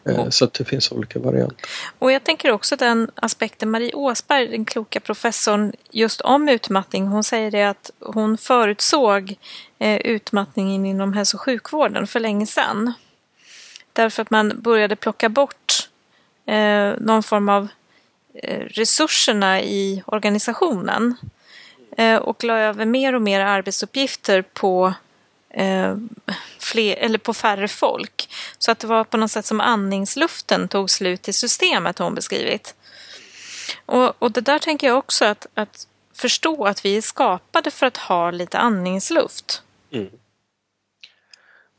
Eh, 0.04 0.28
Så 0.28 0.44
att 0.44 0.54
det 0.54 0.64
finns 0.64 0.92
olika 0.92 1.18
varianter. 1.18 1.68
Och 1.98 2.12
jag 2.12 2.24
tänker 2.24 2.50
också 2.50 2.76
den 2.76 3.10
aspekten, 3.14 3.70
Marie 3.70 3.94
Åsberg, 3.94 4.48
den 4.48 4.64
kloka 4.64 5.00
professorn, 5.00 5.72
just 5.90 6.20
om 6.20 6.48
utmattning, 6.48 7.06
hon 7.06 7.24
säger 7.24 7.50
det 7.50 7.64
att 7.64 7.90
hon 8.00 8.38
förutsåg 8.38 9.34
eh, 9.78 9.96
utmattningen 9.96 10.86
inom 10.86 11.12
hälso 11.12 11.36
och 11.36 11.40
sjukvården 11.40 12.06
för 12.06 12.20
länge 12.20 12.46
sedan. 12.46 12.92
Därför 13.92 14.22
att 14.22 14.30
man 14.30 14.52
började 14.62 14.96
plocka 14.96 15.28
bort 15.28 15.88
eh, 16.46 16.92
någon 17.00 17.22
form 17.22 17.48
av 17.48 17.68
resurserna 18.68 19.62
i 19.62 20.02
organisationen 20.06 21.14
och 22.20 22.44
la 22.44 22.58
över 22.58 22.84
mer 22.84 23.14
och 23.14 23.22
mer 23.22 23.40
arbetsuppgifter 23.40 24.42
på 24.42 24.94
eh, 25.50 25.96
fler, 26.58 26.96
eller 26.96 27.18
på 27.18 27.34
färre 27.34 27.68
folk. 27.68 28.28
Så 28.58 28.70
att 28.70 28.78
det 28.78 28.86
var 28.86 29.04
på 29.04 29.16
något 29.16 29.30
sätt 29.30 29.46
som 29.46 29.60
andningsluften 29.60 30.68
tog 30.68 30.90
slut 30.90 31.28
i 31.28 31.32
systemet 31.32 31.98
har 31.98 32.06
hon 32.06 32.14
beskrivit. 32.14 32.74
Och, 33.86 34.22
och 34.22 34.32
det 34.32 34.40
där 34.40 34.58
tänker 34.58 34.86
jag 34.86 34.98
också 34.98 35.24
att, 35.24 35.46
att 35.54 35.86
förstå 36.14 36.64
att 36.64 36.84
vi 36.84 36.96
är 36.96 37.02
skapade 37.02 37.70
för 37.70 37.86
att 37.86 37.96
ha 37.96 38.30
lite 38.30 38.58
andningsluft. 38.58 39.62
Mm. 39.90 40.10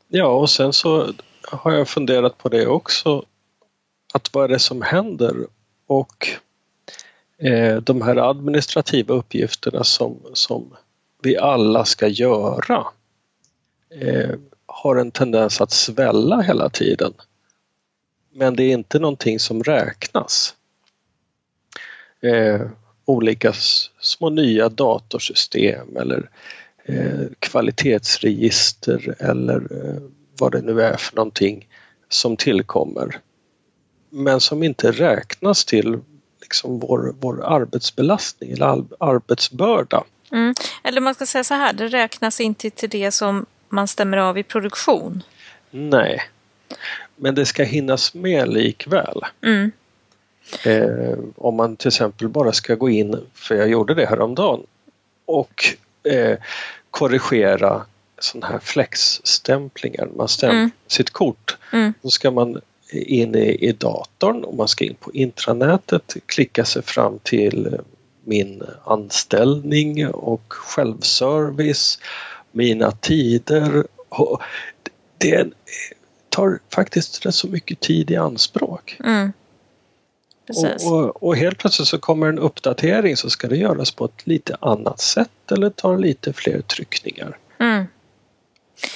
Ja, 0.08 0.26
och 0.26 0.50
sen 0.50 0.72
så 0.72 1.12
har 1.42 1.72
jag 1.72 1.88
funderat 1.88 2.38
på 2.38 2.48
det 2.48 2.66
också. 2.66 3.24
Att 4.14 4.34
vad 4.34 4.44
är 4.44 4.48
det 4.48 4.58
som 4.58 4.82
händer? 4.82 5.36
Och 5.86 6.28
eh, 7.38 7.76
de 7.76 8.02
här 8.02 8.16
administrativa 8.16 9.14
uppgifterna 9.14 9.84
som, 9.84 10.20
som 10.32 10.76
vi 11.22 11.36
alla 11.38 11.84
ska 11.84 12.08
göra 12.08 12.86
eh, 14.00 14.30
har 14.66 14.96
en 14.96 15.10
tendens 15.10 15.60
att 15.60 15.70
svälla 15.70 16.40
hela 16.40 16.68
tiden. 16.68 17.14
Men 18.32 18.56
det 18.56 18.62
är 18.62 18.72
inte 18.72 18.98
någonting 18.98 19.38
som 19.38 19.62
räknas. 19.62 20.54
Eh, 22.20 22.60
olika 23.04 23.52
små 24.00 24.30
nya 24.30 24.68
datorsystem 24.68 25.96
eller 25.96 26.30
eh, 26.84 27.26
kvalitetsregister 27.38 29.14
eller 29.18 29.56
eh, 29.56 30.02
vad 30.38 30.52
det 30.52 30.60
nu 30.60 30.82
är 30.82 30.96
för 30.96 31.16
någonting 31.16 31.68
som 32.08 32.36
tillkommer. 32.36 33.20
Men 34.10 34.40
som 34.40 34.62
inte 34.62 34.90
räknas 34.90 35.64
till 35.64 35.98
liksom 36.40 36.78
vår, 36.78 37.14
vår 37.20 37.44
arbetsbelastning 37.44 38.50
eller 38.50 38.84
arbetsbörda. 39.00 40.04
Mm. 40.32 40.54
Eller 40.82 41.00
man 41.00 41.14
ska 41.14 41.26
säga 41.26 41.44
så 41.44 41.54
här, 41.54 41.72
det 41.72 41.88
räknas 41.88 42.40
inte 42.40 42.70
till 42.70 42.90
det 42.90 43.10
som 43.10 43.46
man 43.72 43.88
stämmer 43.88 44.16
av 44.16 44.38
i 44.38 44.42
produktion. 44.42 45.22
Nej. 45.70 46.22
Men 47.16 47.34
det 47.34 47.46
ska 47.46 47.64
hinnas 47.64 48.14
med 48.14 48.48
likväl. 48.48 49.20
Mm. 49.42 49.72
Eh, 50.64 51.18
om 51.36 51.54
man 51.56 51.76
till 51.76 51.88
exempel 51.88 52.28
bara 52.28 52.52
ska 52.52 52.74
gå 52.74 52.90
in, 52.90 53.16
för 53.34 53.54
jag 53.54 53.68
gjorde 53.68 53.94
det 53.94 54.06
häromdagen, 54.06 54.66
och 55.24 55.64
eh, 56.12 56.38
korrigera 56.90 57.82
sådana 58.18 58.46
här 58.46 58.58
flexstämplingar. 58.58 60.08
Man 60.16 60.28
stämplar 60.28 60.58
Mm. 60.58 60.70
sitt 60.86 61.10
kort. 61.10 61.56
Mm. 61.72 61.94
Då 62.02 62.10
ska 62.10 62.30
man 62.30 62.60
in 62.92 63.34
i, 63.34 63.68
i 63.68 63.72
datorn 63.72 64.44
och 64.44 64.54
man 64.54 64.68
ska 64.68 64.84
in 64.84 64.94
på 64.94 65.12
intranätet, 65.12 66.16
klicka 66.26 66.64
sig 66.64 66.82
fram 66.82 67.18
till 67.22 67.78
min 68.24 68.62
anställning 68.84 70.08
och 70.08 70.42
självservice, 70.48 71.98
mina 72.52 72.90
tider. 72.90 73.86
Det 75.18 75.48
tar 76.28 76.58
faktiskt 76.74 77.26
rätt 77.26 77.34
så 77.34 77.48
mycket 77.48 77.80
tid 77.80 78.10
i 78.10 78.16
anspråk. 78.16 78.96
Mm. 79.04 79.32
Och, 80.48 80.92
och, 80.92 81.22
och 81.22 81.36
helt 81.36 81.58
plötsligt 81.58 81.88
så 81.88 81.98
kommer 81.98 82.26
en 82.26 82.38
uppdatering 82.38 83.16
så 83.16 83.30
ska 83.30 83.48
det 83.48 83.56
göras 83.56 83.90
på 83.90 84.04
ett 84.04 84.26
lite 84.26 84.56
annat 84.60 85.00
sätt 85.00 85.52
eller 85.52 85.70
tar 85.70 85.98
lite 85.98 86.32
fler 86.32 86.60
tryckningar. 86.60 87.38
Mm. 87.58 87.84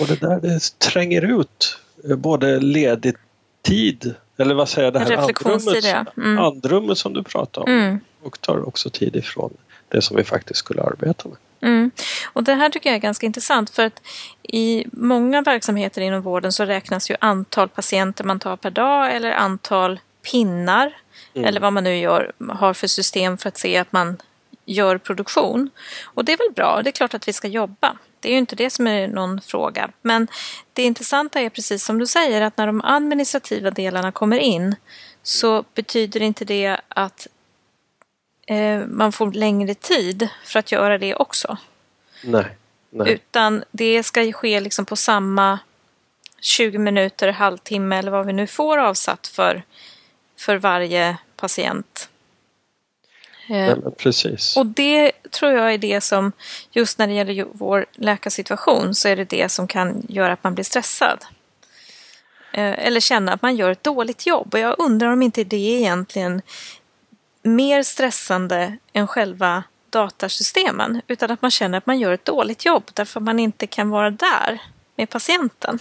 Och 0.01 0.07
det 0.07 0.21
där 0.21 0.41
det 0.41 0.79
tränger 0.79 1.41
ut 1.41 1.79
eh, 2.09 2.17
både 2.17 2.61
ledig 2.61 3.15
tid, 3.63 4.15
eller 4.37 4.55
vad 4.55 4.69
säger 4.69 4.85
jag, 4.87 4.95
det 4.95 4.99
här 4.99 5.17
andrummet. 5.17 6.17
Mm. 6.17 6.39
andrummet 6.39 6.99
som 6.99 7.13
du 7.13 7.23
pratar 7.23 7.63
om. 7.63 7.69
Mm. 7.69 8.01
Och 8.23 8.41
tar 8.41 8.69
också 8.69 8.91
tid 8.91 9.17
ifrån 9.17 9.57
det 9.89 10.03
som 10.03 10.17
vi 10.17 10.25
faktiskt 10.25 10.59
skulle 10.59 10.83
arbeta 10.83 11.29
med. 11.29 11.39
Mm. 11.67 11.91
Och 12.33 12.45
det 12.45 12.55
här 12.55 12.71
tycker 12.71 12.91
jag 12.91 12.97
är 12.97 13.01
ganska 13.01 13.27
intressant 13.27 13.71
för 13.71 13.87
att 13.87 14.03
i 14.43 14.87
många 14.93 15.43
verksamheter 15.43 16.01
inom 16.01 16.23
vården 16.23 16.53
så 16.53 16.65
räknas 16.65 17.11
ju 17.11 17.17
antal 17.21 17.69
patienter 17.69 18.25
man 18.25 18.41
tar 18.41 18.57
per 18.57 18.71
dag 18.71 19.17
eller 19.17 19.33
antal 19.33 20.01
pinnar 20.33 20.93
Mm. 21.37 21.49
eller 21.49 21.61
vad 21.61 21.73
man 21.73 21.85
nu 21.85 21.97
gör, 21.97 22.33
har 22.49 22.75
för 22.75 22.87
system 22.87 23.39
för 23.39 23.49
att 23.49 23.59
se 23.59 23.77
att 23.77 23.93
man 23.93 24.17
gör 24.65 24.99
produktion. 24.99 25.71
Och 26.05 26.25
det 26.25 26.33
är 26.33 26.37
väl 26.37 26.55
bra, 26.55 26.83
det 26.83 26.91
är 26.91 26.93
klart 26.93 27.15
att 27.15 27.29
vi 27.29 27.33
ska 27.33 27.49
jobba. 27.49 27.97
Det 28.21 28.29
är 28.29 28.33
ju 28.33 28.39
inte 28.39 28.57
det 28.57 28.71
som 28.71 28.87
är 28.87 29.09
någon 29.09 29.41
fråga. 29.41 29.91
Men 30.03 30.29
det 30.73 30.83
intressanta 30.83 31.41
är 31.41 31.51
precis 31.51 31.85
som 31.85 31.99
du 31.99 32.07
säger 32.07 32.43
att 32.43 32.57
när 32.57 32.67
de 32.67 32.83
administrativa 32.85 33.71
delarna 33.71 34.13
kommer 34.13 34.39
in 34.39 34.77
så 35.23 35.65
betyder 35.75 36.23
inte 36.23 36.45
det 36.45 36.81
att 36.89 37.27
eh, 38.47 38.87
man 38.87 39.13
får 39.13 39.33
längre 39.33 39.75
tid 39.75 40.29
för 40.45 40.59
att 40.59 40.73
göra 40.73 40.99
det 40.99 41.15
också. 41.15 41.57
Nej. 42.25 42.47
Nej. 42.91 43.13
Utan 43.13 43.65
det 43.71 44.03
ska 44.03 44.33
ske 44.33 44.61
liksom 44.61 44.85
på 44.85 44.97
samma 44.97 45.59
20 46.41 46.79
minuter, 46.79 47.29
halvtimme 47.29 47.99
eller 47.99 48.11
vad 48.11 48.27
vi 48.27 48.33
nu 48.33 48.47
får 48.47 48.79
avsatt 48.79 49.27
för, 49.27 49.63
för 50.39 50.57
varje 50.57 51.17
patient. 51.37 52.09
Eh, 53.49 53.57
Nej 53.57 53.77
precis. 53.97 54.57
och 54.57 54.67
det 54.67 55.13
tror 55.31 55.53
jag 55.53 55.75
är 55.75 55.79
det 55.79 56.01
som, 56.01 56.33
just 56.71 56.99
när 56.99 57.07
det 57.07 57.13
gäller 57.13 57.47
vår 57.53 57.87
läkarsituation, 57.93 58.95
så 58.95 59.09
är 59.09 59.17
det 59.17 59.25
det 59.25 59.49
som 59.49 59.69
kan 59.69 60.03
göra 60.09 60.33
att 60.33 60.45
man 60.45 60.55
blir 60.55 60.65
stressad. 60.65 61.25
Eh, 62.53 62.87
Eller 62.87 63.01
känna 63.01 63.33
att 63.33 63.43
man 63.43 63.57
gör 63.57 63.71
ett 63.71 63.85
dåligt 63.85 64.27
jobb. 64.27 64.55
Och 64.55 64.61
jag 64.61 64.75
undrar 64.79 65.09
om 65.09 65.23
inte 65.23 65.45
det 65.45 65.57
egentligen 65.57 66.43
mer 67.47 67.83
stressande 67.83 68.77
än 68.93 69.07
själva 69.07 69.65
datasystemen. 69.91 71.01
Utan 71.07 71.31
att 71.31 71.43
man 71.43 71.51
känner 71.51 71.79
att 71.79 71.87
man 71.87 71.99
gör 71.99 72.13
ett 72.13 72.25
dåligt 72.25 72.65
jobb 72.65 72.83
därför 72.95 73.21
att 73.21 73.25
man 73.25 73.39
inte 73.39 73.67
kan 73.67 73.91
vara 73.91 74.11
där 74.11 74.61
med 74.97 75.11
patienten. 75.11 75.79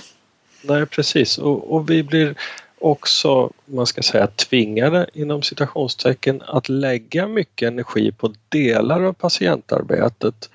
Nej 0.61 0.85
precis 0.85 1.37
och, 1.37 1.73
och 1.75 1.89
vi 1.89 2.03
blir 2.03 2.35
också, 2.79 3.51
man 3.65 3.85
ska 3.85 4.01
säga 4.01 4.27
tvingade 4.27 5.09
inom 5.13 5.41
citationstecken 5.41 6.41
att 6.41 6.69
lägga 6.69 7.27
mycket 7.27 7.67
energi 7.67 8.11
på 8.11 8.33
delar 8.49 9.03
av 9.03 9.13
patientarbetet 9.13 10.49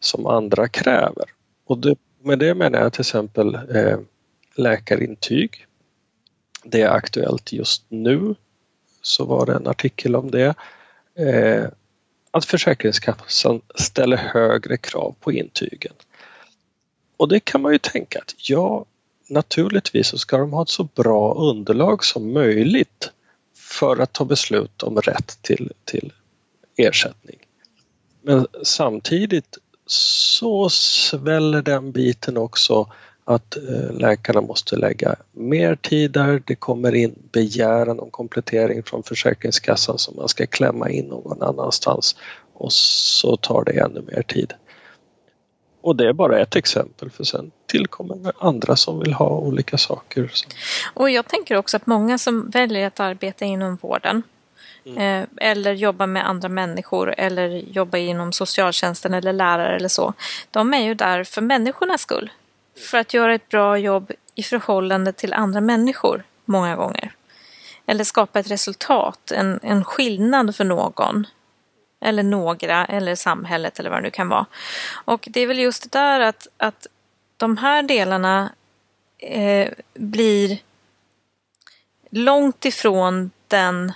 som 0.00 0.26
andra 0.26 0.68
kräver. 0.68 1.24
Och 1.66 1.78
det, 1.78 1.94
med 2.22 2.38
det 2.38 2.54
menar 2.54 2.78
jag 2.78 2.92
till 2.92 3.00
exempel 3.00 3.54
eh, 3.54 3.98
läkarintyg. 4.54 5.66
Det 6.64 6.82
är 6.82 6.90
aktuellt 6.90 7.52
just 7.52 7.84
nu. 7.88 8.34
Så 9.02 9.24
var 9.24 9.46
det 9.46 9.54
en 9.54 9.66
artikel 9.66 10.16
om 10.16 10.30
det. 10.30 10.54
Eh, 11.14 11.68
att 12.30 12.44
Försäkringskassan 12.44 13.60
ställer 13.74 14.16
högre 14.16 14.76
krav 14.76 15.14
på 15.20 15.32
intygen. 15.32 15.92
Och 17.16 17.28
det 17.28 17.40
kan 17.40 17.62
man 17.62 17.72
ju 17.72 17.78
tänka 17.78 18.18
att 18.18 18.34
ja, 18.36 18.84
naturligtvis 19.28 20.06
så 20.06 20.18
ska 20.18 20.38
de 20.38 20.52
ha 20.52 20.62
ett 20.62 20.68
så 20.68 20.84
bra 20.84 21.34
underlag 21.34 22.04
som 22.04 22.32
möjligt 22.32 23.10
för 23.54 24.02
att 24.02 24.12
ta 24.12 24.24
beslut 24.24 24.82
om 24.82 24.96
rätt 24.96 25.38
till, 25.42 25.72
till 25.84 26.12
ersättning. 26.76 27.38
Men 28.22 28.46
samtidigt 28.62 29.58
så 29.86 30.68
sväller 30.70 31.62
den 31.62 31.92
biten 31.92 32.36
också 32.36 32.92
att 33.30 33.56
eh, 33.56 33.92
läkarna 33.92 34.40
måste 34.40 34.76
lägga 34.76 35.16
mer 35.32 35.74
tid 35.74 36.10
där. 36.10 36.42
Det 36.46 36.54
kommer 36.54 36.94
in 36.94 37.14
begäran 37.32 38.00
om 38.00 38.10
komplettering 38.10 38.82
från 38.82 39.02
Försäkringskassan 39.02 39.98
som 39.98 40.16
man 40.16 40.28
ska 40.28 40.46
klämma 40.46 40.90
in 40.90 41.04
någon 41.04 41.42
annanstans 41.42 42.16
och 42.54 42.72
så 42.72 43.36
tar 43.36 43.64
det 43.64 43.80
ännu 43.80 44.02
mer 44.02 44.22
tid. 44.22 44.52
Och 45.82 45.96
det 45.96 46.08
är 46.08 46.12
bara 46.12 46.40
ett 46.40 46.56
exempel 46.56 47.10
för 47.10 47.24
sen 47.24 47.50
tillkommer 47.66 48.32
andra 48.38 48.76
som 48.76 49.00
vill 49.00 49.12
ha 49.12 49.30
olika 49.30 49.78
saker. 49.78 50.32
Och 50.94 51.10
jag 51.10 51.28
tänker 51.28 51.56
också 51.56 51.76
att 51.76 51.86
många 51.86 52.18
som 52.18 52.50
väljer 52.50 52.86
att 52.86 53.00
arbeta 53.00 53.44
inom 53.44 53.76
vården 53.76 54.22
eh, 54.84 55.22
eller 55.36 55.72
jobba 55.72 56.06
med 56.06 56.28
andra 56.28 56.48
människor 56.48 57.14
eller 57.18 57.48
jobba 57.48 57.98
inom 57.98 58.32
socialtjänsten 58.32 59.14
eller 59.14 59.32
lärare 59.32 59.76
eller 59.76 59.88
så. 59.88 60.14
De 60.50 60.74
är 60.74 60.82
ju 60.82 60.94
där 60.94 61.24
för 61.24 61.40
människornas 61.40 62.00
skull. 62.00 62.30
För 62.80 62.98
att 62.98 63.14
göra 63.14 63.34
ett 63.34 63.48
bra 63.48 63.78
jobb 63.78 64.12
i 64.34 64.42
förhållande 64.42 65.12
till 65.12 65.32
andra 65.32 65.60
människor 65.60 66.22
många 66.44 66.76
gånger. 66.76 67.12
Eller 67.86 68.04
skapa 68.04 68.40
ett 68.40 68.50
resultat, 68.50 69.30
en, 69.30 69.60
en 69.62 69.84
skillnad 69.84 70.56
för 70.56 70.64
någon. 70.64 71.26
Eller 72.00 72.22
några, 72.22 72.86
eller 72.86 73.14
samhället 73.14 73.78
eller 73.78 73.90
vad 73.90 73.98
det 73.98 74.02
nu 74.02 74.10
kan 74.10 74.28
vara. 74.28 74.46
Och 75.04 75.28
det 75.30 75.40
är 75.40 75.46
väl 75.46 75.58
just 75.58 75.82
det 75.82 75.98
där 75.98 76.20
att, 76.20 76.46
att 76.56 76.86
de 77.36 77.56
här 77.56 77.82
delarna 77.82 78.52
eh, 79.18 79.72
blir 79.94 80.58
långt 82.10 82.64
ifrån 82.64 83.30
den 83.48 83.92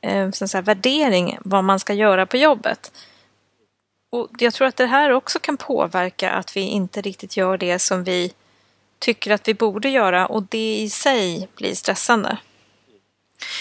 eh, 0.00 0.30
så 0.30 0.44
att 0.44 0.50
säga, 0.50 0.62
värdering 0.62 1.38
vad 1.40 1.64
man 1.64 1.80
ska 1.80 1.92
göra 1.92 2.26
på 2.26 2.36
jobbet. 2.36 2.92
Och 4.12 4.28
jag 4.38 4.54
tror 4.54 4.68
att 4.68 4.76
det 4.76 4.86
här 4.86 5.10
också 5.10 5.38
kan 5.38 5.56
påverka 5.56 6.30
att 6.30 6.56
vi 6.56 6.60
inte 6.60 7.00
riktigt 7.00 7.36
gör 7.36 7.58
det 7.58 7.78
som 7.78 8.04
vi 8.04 8.32
tycker 8.98 9.30
att 9.30 9.48
vi 9.48 9.54
borde 9.54 9.88
göra 9.88 10.26
och 10.26 10.42
det 10.42 10.78
i 10.78 10.90
sig 10.90 11.48
blir 11.56 11.74
stressande. 11.74 12.36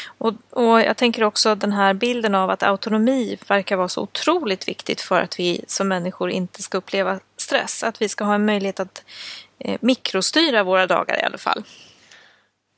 Och, 0.05 0.33
och 0.49 0.81
jag 0.81 0.97
tänker 0.97 1.23
också 1.23 1.55
den 1.55 1.71
här 1.71 1.93
bilden 1.93 2.35
av 2.35 2.49
att 2.49 2.63
autonomi 2.63 3.37
verkar 3.47 3.75
vara 3.75 3.87
så 3.87 4.01
otroligt 4.01 4.67
viktigt 4.67 5.01
för 5.01 5.21
att 5.21 5.39
vi 5.39 5.61
som 5.67 5.87
människor 5.87 6.29
inte 6.29 6.61
ska 6.61 6.77
uppleva 6.77 7.19
stress. 7.37 7.83
Att 7.83 8.01
vi 8.01 8.09
ska 8.09 8.23
ha 8.23 8.35
en 8.35 8.45
möjlighet 8.45 8.79
att 8.79 9.03
eh, 9.59 9.77
mikrostyra 9.81 10.63
våra 10.63 10.87
dagar 10.87 11.19
i 11.19 11.23
alla 11.23 11.37
fall. 11.37 11.63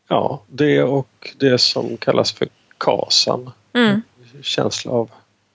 Ja, 0.07 0.43
det 0.47 0.83
och 0.83 1.33
det 1.37 1.57
som 1.57 1.97
kallas 1.97 2.31
för 2.31 2.47
KASAM. 2.77 3.51
Mm. 3.73 4.01
Känsla 4.41 4.91
av 4.91 5.11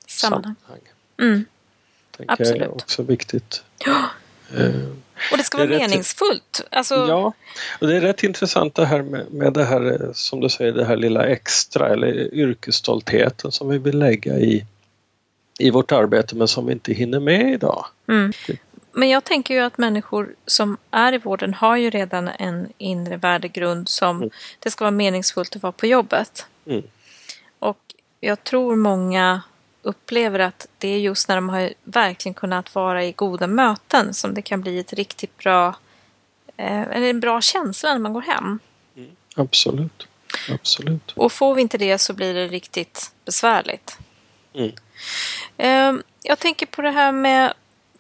Sammanhang. 0.07 0.55
sammanhang. 0.67 0.89
Mm. 1.21 1.45
Tänker 2.19 2.37
jag 2.39 2.49
är 2.49 2.53
Absolut. 2.55 2.83
också 2.83 3.03
viktigt. 3.03 3.63
Ja. 3.87 4.05
Eh, 4.59 4.71
Och 5.33 5.39
det 5.39 5.45
ska 5.45 5.59
Det 5.59 5.67
vara 5.67 5.79
meningsfullt. 5.79 6.61
Alltså, 6.71 6.95
Ja, 6.95 7.33
och 7.81 7.87
det 7.87 7.97
är 7.97 8.01
rätt 8.01 8.23
intressant 8.23 8.75
det 8.75 8.87
här 8.87 9.03
med, 9.03 9.33
med 9.33 9.53
det 9.53 9.65
här 9.65 10.03
eh, 10.05 10.13
som 10.13 10.41
du 10.41 10.49
säger, 10.49 10.73
det 10.73 10.85
här 10.85 10.97
lilla 10.97 11.27
extra 11.27 11.89
eller 11.89 12.35
yrkesstoltheten 12.35 13.53
som 13.53 13.69
vi 13.69 13.79
vill 13.79 13.99
lägga 13.99 14.39
i, 14.39 14.67
i 15.59 15.71
vårt 15.71 15.93
arbete 15.93 16.37
men 16.37 16.49
som 16.49 16.67
vi 16.67 16.73
inte 16.73 16.93
hinner 16.93 17.21
med 17.21 17.53
idag. 17.53 17.87
Mm. 18.09 18.33
Men 18.93 19.09
jag 19.09 19.25
tänker 19.25 19.55
ju 19.55 19.61
att 19.61 19.79
människor 19.79 20.35
som 20.47 20.77
är 20.91 21.13
i 21.15 21.19
vården 21.19 21.55
har 21.55 21.77
ju 21.77 21.91
redan 21.91 22.29
en 22.29 22.69
inre 22.79 23.17
värdegrund 23.17 23.89
som 23.89 24.17
Mm. 24.17 24.31
det 24.59 24.71
ska 24.71 24.85
vara 24.85 24.91
meningsfullt 24.91 25.57
att 25.57 25.63
vara 25.63 25.73
på 25.73 25.87
jobbet. 25.87 26.47
Mm. 26.67 26.83
Och 27.59 27.79
jag 28.21 28.45
tror 28.45 28.77
många 28.77 29.43
upplever 29.83 30.39
att 30.39 30.67
det 30.79 30.89
är 30.89 30.99
just 30.99 31.29
när 31.29 31.37
de 31.37 31.49
har 31.49 31.73
verkligen 31.85 32.35
kunnat 32.35 32.75
vara 32.75 33.05
i 33.05 33.13
goda 33.13 33.47
möten 33.47 34.15
som 34.15 34.35
det 34.35 34.43
kan 34.43 34.61
bli 34.61 34.79
ett 34.79 34.93
riktigt 34.93 35.39
bra, 35.39 35.69
eh, 36.57 36.83
eller 36.83 37.11
en 37.11 37.21
bra 37.21 37.41
känsla 37.41 37.93
när 37.93 37.99
man 37.99 38.13
går 38.13 38.23
hem. 38.23 38.59
Absolut. 39.37 40.07
Absolut. 40.51 41.13
Och 41.17 41.33
får 41.33 41.55
vi 41.55 41.63
inte 41.63 41.79
det 41.79 41.99
så 41.99 42.13
blir 42.13 42.35
det 42.35 42.47
riktigt 42.49 43.13
besvärligt. 43.25 43.99
Mm. 44.55 44.73
Eh, 45.57 46.05
Jag 46.23 46.39
tänker 46.39 46.67
på 46.67 46.83
det 46.83 46.91
här 46.91 47.13
med, 47.13 47.53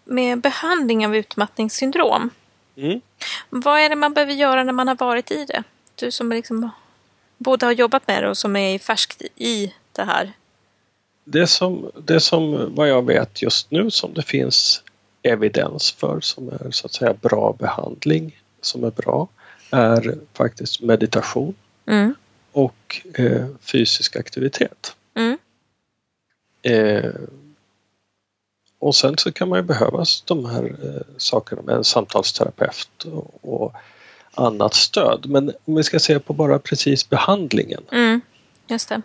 med 0.05 0.41
behandling 0.41 1.07
av 1.07 1.17
utmattningssyndrom. 1.17 2.31
Mm. 2.77 3.01
Vad 3.49 3.81
är 3.81 3.88
det 3.88 3.97
man 3.97 4.14
behöver 4.14 4.33
göra 4.33 4.64
när 4.64 4.73
man 4.73 4.88
har 4.88 4.95
varit 4.95 5.31
i 5.31 5.45
det? 5.45 5.62
Du 5.95 6.11
som 6.11 6.31
liksom 6.33 6.71
både 7.38 7.67
har 7.67 7.73
jobbat 7.73 8.07
med 8.07 8.23
det 8.23 8.29
och 8.29 8.38
som 8.38 8.57
är 8.57 8.79
färskt 8.79 9.23
i 9.37 9.75
det 9.93 10.05
här. 10.05 10.33
Det 11.31 11.47
som, 11.47 11.91
det 12.05 12.21
som 12.21 12.75
vad 12.75 12.88
jag 12.88 13.07
vet 13.07 13.43
just 13.43 13.71
nu 13.71 13.91
som 13.91 14.14
det 14.14 14.23
finns 14.23 14.83
evidens 15.23 15.93
för 15.93 16.21
som 16.21 16.49
är 16.49 16.71
så 16.71 16.87
att 16.87 16.93
säga 16.93 17.14
bra 17.14 17.57
behandling 17.59 18.41
som 18.61 18.85
är 18.85 18.91
bra 18.91 19.29
är 19.71 20.19
faktiskt 20.33 20.83
meditation 20.83 21.55
Mm. 21.87 22.14
och 22.53 23.01
eh, 23.14 23.47
fysisk 23.61 24.17
aktivitet. 24.17 24.97
Mm. 25.14 25.38
Eh, 26.62 27.11
och 28.79 28.95
sen 28.95 29.19
så 29.19 29.33
kan 29.33 29.49
man 29.49 29.59
ju 29.59 29.62
behöva 29.62 30.05
de 30.25 30.45
här 30.45 30.64
eh, 30.64 31.14
sakerna 31.17 31.62
med 31.62 31.75
en 31.75 31.85
samtalsterapeut 31.85 33.05
och, 33.05 33.38
och 33.41 33.73
annat 34.35 34.75
stöd. 34.75 35.27
Men 35.27 35.53
om 35.64 35.75
vi 35.75 35.83
ska 35.83 35.99
se 35.99 36.19
på 36.19 36.33
bara 36.33 36.59
precis 36.59 37.09
behandlingen 37.09 37.83
Mm. 37.93 38.21
Just 38.67 38.88
det. 38.88 39.03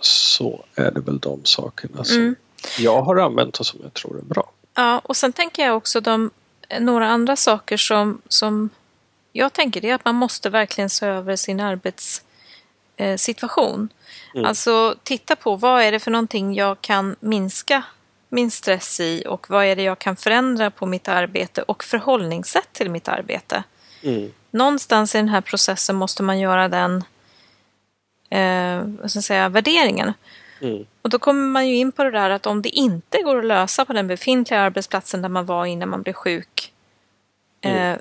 Eh, 0.00 0.02
så 0.02 0.64
är 0.74 0.90
det 0.90 1.00
väl 1.00 1.18
de 1.18 1.44
sakerna 1.44 2.04
som 2.04 2.16
Mm. 2.16 2.34
jag 2.78 3.02
har 3.02 3.16
använt 3.16 3.60
och 3.60 3.66
som 3.66 3.80
jag 3.82 3.94
tror 3.94 4.18
är 4.18 4.22
bra. 4.22 4.50
Ja, 4.74 4.98
och 5.04 5.16
sen 5.16 5.32
tänker 5.32 5.66
jag 5.66 5.76
också 5.76 6.00
de, 6.00 6.30
några 6.80 7.08
andra 7.08 7.36
saker 7.36 7.76
som, 7.76 8.22
som 8.28 8.70
jag 9.32 9.52
tänker 9.52 9.80
det 9.80 9.90
är 9.90 9.94
att 9.94 10.04
man 10.04 10.14
måste 10.14 10.50
verkligen 10.50 10.90
se 10.90 11.06
över 11.06 11.36
sin 11.36 11.60
arbetssituation. 11.60 13.88
Mm. 14.34 14.46
Alltså 14.46 14.94
titta 15.02 15.36
på 15.36 15.56
vad 15.56 15.82
är 15.82 15.92
det 15.92 16.00
för 16.00 16.10
någonting 16.10 16.54
jag 16.54 16.80
kan 16.80 17.16
minska 17.20 17.82
min 18.28 18.50
stress 18.50 19.00
i 19.00 19.24
och 19.28 19.50
vad 19.50 19.64
är 19.64 19.76
det 19.76 19.82
jag 19.82 19.98
kan 19.98 20.16
förändra 20.16 20.70
på 20.70 20.86
mitt 20.86 21.08
arbete 21.08 21.62
och 21.62 21.84
förhållningssätt 21.84 22.72
till 22.72 22.90
mitt 22.90 23.08
arbete. 23.08 23.62
Mm. 24.02 24.32
Någonstans 24.50 25.14
i 25.14 25.18
den 25.18 25.28
här 25.28 25.40
processen 25.40 25.96
måste 25.96 26.22
man 26.22 26.38
göra 26.38 26.68
den 26.68 27.04
eh, 28.30 28.82
vad 29.00 29.10
ska 29.10 29.16
jag 29.16 29.24
säga, 29.24 29.48
värderingen. 29.48 30.12
Mm. 30.60 30.86
Och 31.02 31.10
då 31.10 31.18
kommer 31.18 31.46
man 31.46 31.68
ju 31.68 31.76
in 31.76 31.92
på 31.92 32.04
det 32.04 32.10
där 32.10 32.30
att 32.30 32.46
om 32.46 32.62
det 32.62 32.68
inte 32.68 33.22
går 33.22 33.38
att 33.38 33.44
lösa 33.44 33.84
på 33.84 33.92
den 33.92 34.06
befintliga 34.06 34.60
arbetsplatsen 34.60 35.22
där 35.22 35.28
man 35.28 35.46
var 35.46 35.66
innan 35.66 35.88
man 35.88 36.02
blev 36.02 36.12
sjuk. 36.12 36.72
Mm. 37.60 37.92
Eh, 37.92 37.98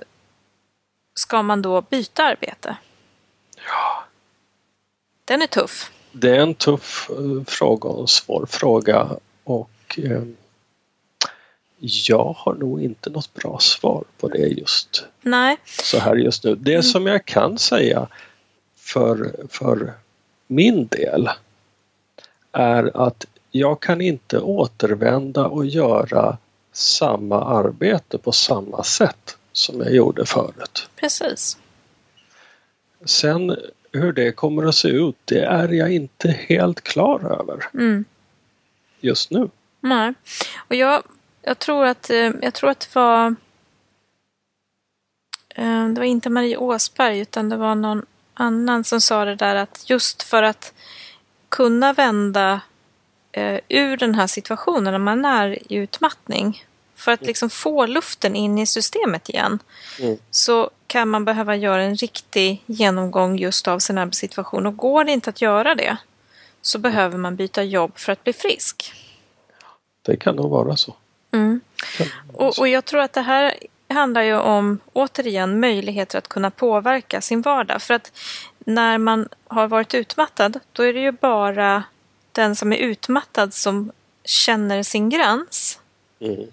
ska 1.14 1.42
man 1.42 1.62
då 1.62 1.82
byta 1.82 2.24
arbete? 2.24 2.78
Ja. 3.56 4.04
Den 5.26 5.42
är 5.42 5.48
tuff. 5.48 5.92
Det 6.12 6.36
är 6.36 6.40
en 6.40 6.56
tuff 6.56 7.10
eh, 7.10 7.46
fråga 7.48 7.90
och 7.90 8.02
en 8.02 8.08
svår 8.08 8.46
fråga 8.50 9.10
och 9.44 10.00
eh, 10.04 10.24
jag 11.80 12.36
har 12.38 12.54
nog 12.54 12.84
inte 12.84 13.10
något 13.10 13.34
bra 13.34 13.60
svar 13.60 14.04
på 14.18 14.28
det 14.28 14.48
just 14.48 15.06
Nej. 15.22 15.58
så 15.66 16.00
här 16.00 16.16
just 16.16 16.44
nu. 16.44 16.56
Det 16.56 16.84
som 16.84 17.08
jag 17.08 17.26
kan 17.26 17.58
säga 17.58 18.08
för, 18.78 19.36
för 19.50 19.94
min 20.50 20.88
del 20.88 21.30
är 22.52 23.08
att 23.08 23.26
jag 23.52 23.80
kan 23.80 24.02
inte 24.02 24.40
återvända 24.40 25.46
och 25.48 25.66
göra 25.66 26.38
samma 26.72 27.44
arbete 27.44 28.18
på 28.18 28.32
samma 28.32 28.84
sätt 28.84 29.38
som 29.52 29.80
jag 29.80 29.94
gjorde 29.96 30.26
förut. 30.26 30.90
Precis. 30.96 31.58
Sen 33.06 33.56
hur 33.92 34.14
det 34.14 34.32
kommer 34.32 34.66
att 34.66 34.76
se 34.76 34.88
ut, 34.88 35.16
det 35.26 35.44
är 35.44 35.68
jag 35.68 35.94
inte 35.94 36.30
helt 36.30 36.82
klar 36.82 37.40
över 37.40 37.70
Mm. 37.74 38.06
just 39.00 39.32
nu. 39.32 39.50
Nej. 39.80 40.14
Och 40.68 40.76
jag, 40.76 41.04
jag, 41.42 41.60
tror 41.60 41.86
att, 41.86 42.10
eh, 42.10 42.32
jag 42.42 42.54
tror 42.54 42.70
att 42.70 42.80
det 42.80 42.96
var 42.96 43.36
eh, 45.56 45.88
det 45.88 46.00
var 46.00 46.04
inte 46.06 46.30
Marie 46.30 46.58
Åsberg 46.58 47.20
utan 47.20 47.50
det 47.50 47.58
var 47.58 47.76
någon 47.76 48.06
annan 48.40 48.84
som 48.84 49.02
sa 49.02 49.26
det 49.26 49.36
där 49.36 49.56
att 49.56 49.90
just 49.90 50.24
för 50.24 50.44
att 50.44 50.74
kunna 51.50 51.94
vända 51.94 52.62
eh, 53.32 53.60
ur 53.70 53.98
den 53.98 54.16
här 54.16 54.28
situationen 54.28 54.94
när 54.94 55.00
man 55.00 55.26
är 55.26 55.74
i 55.74 55.76
utmattning 55.76 56.66
för 56.96 57.12
att 57.12 57.22
liksom 57.22 57.50
få 57.50 57.86
luften 57.86 58.36
in 58.36 58.58
i 58.58 58.66
systemet 58.66 59.30
igen 59.30 59.60
Mm. 60.00 60.18
så 60.32 60.70
kan 60.88 61.10
man 61.10 61.26
behöva 61.26 61.56
göra 61.56 61.84
en 61.84 61.96
riktig 61.96 62.64
genomgång 62.66 63.38
just 63.38 63.68
av 63.68 63.80
sin 63.80 63.98
arbetssituation 63.98 64.66
och 64.66 64.78
går 64.78 65.04
det 65.04 65.12
inte 65.12 65.30
att 65.30 65.42
göra 65.42 65.76
det 65.76 65.98
så 66.62 66.80
behöver 66.80 67.18
man 67.18 67.36
byta 67.36 67.64
jobb 67.64 67.98
för 67.98 68.12
att 68.12 68.24
bli 68.24 68.34
frisk. 68.34 68.94
Det 70.02 70.18
kan 70.18 70.36
nog 70.36 70.50
vara 70.50 70.76
så. 70.76 70.96
Mm. 71.32 71.62
Och, 72.34 72.56
så. 72.56 72.62
och 72.62 72.68
jag 72.68 72.86
tror 72.86 73.02
att 73.02 73.14
det 73.14 73.22
här 73.22 73.54
handlar 73.94 74.22
ju 74.22 74.36
om, 74.36 74.80
återigen, 74.94 75.60
möjligheter 75.60 76.18
att 76.18 76.28
kunna 76.28 76.52
påverka 76.52 77.22
sin 77.22 77.42
vardag. 77.42 77.82
För 77.82 77.94
att 77.94 78.12
när 78.60 78.98
man 78.98 79.30
har 79.48 79.68
varit 79.68 79.94
utmattad, 79.94 80.60
då 80.74 80.84
är 80.84 80.94
det 80.94 81.00
ju 81.00 81.12
bara 81.12 81.84
den 82.32 82.56
som 82.56 82.74
är 82.74 82.78
utmattad 82.78 83.54
som 83.54 83.92
känner 84.24 84.84
sin 84.84 85.10
gräns. 85.10 85.80
Mm. 86.20 86.48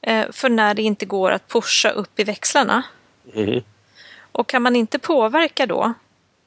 Eh, 0.00 0.32
för 0.32 0.48
när 0.48 0.74
det 0.74 0.82
inte 0.82 1.06
går 1.06 1.30
att 1.30 1.48
pusha 1.48 1.90
upp 1.90 2.20
i 2.20 2.24
växlarna. 2.24 2.82
Mm. 3.34 3.62
Och 4.32 4.48
kan 4.48 4.62
man 4.62 4.76
inte 4.76 4.98
påverka 4.98 5.66
då, 5.66 5.92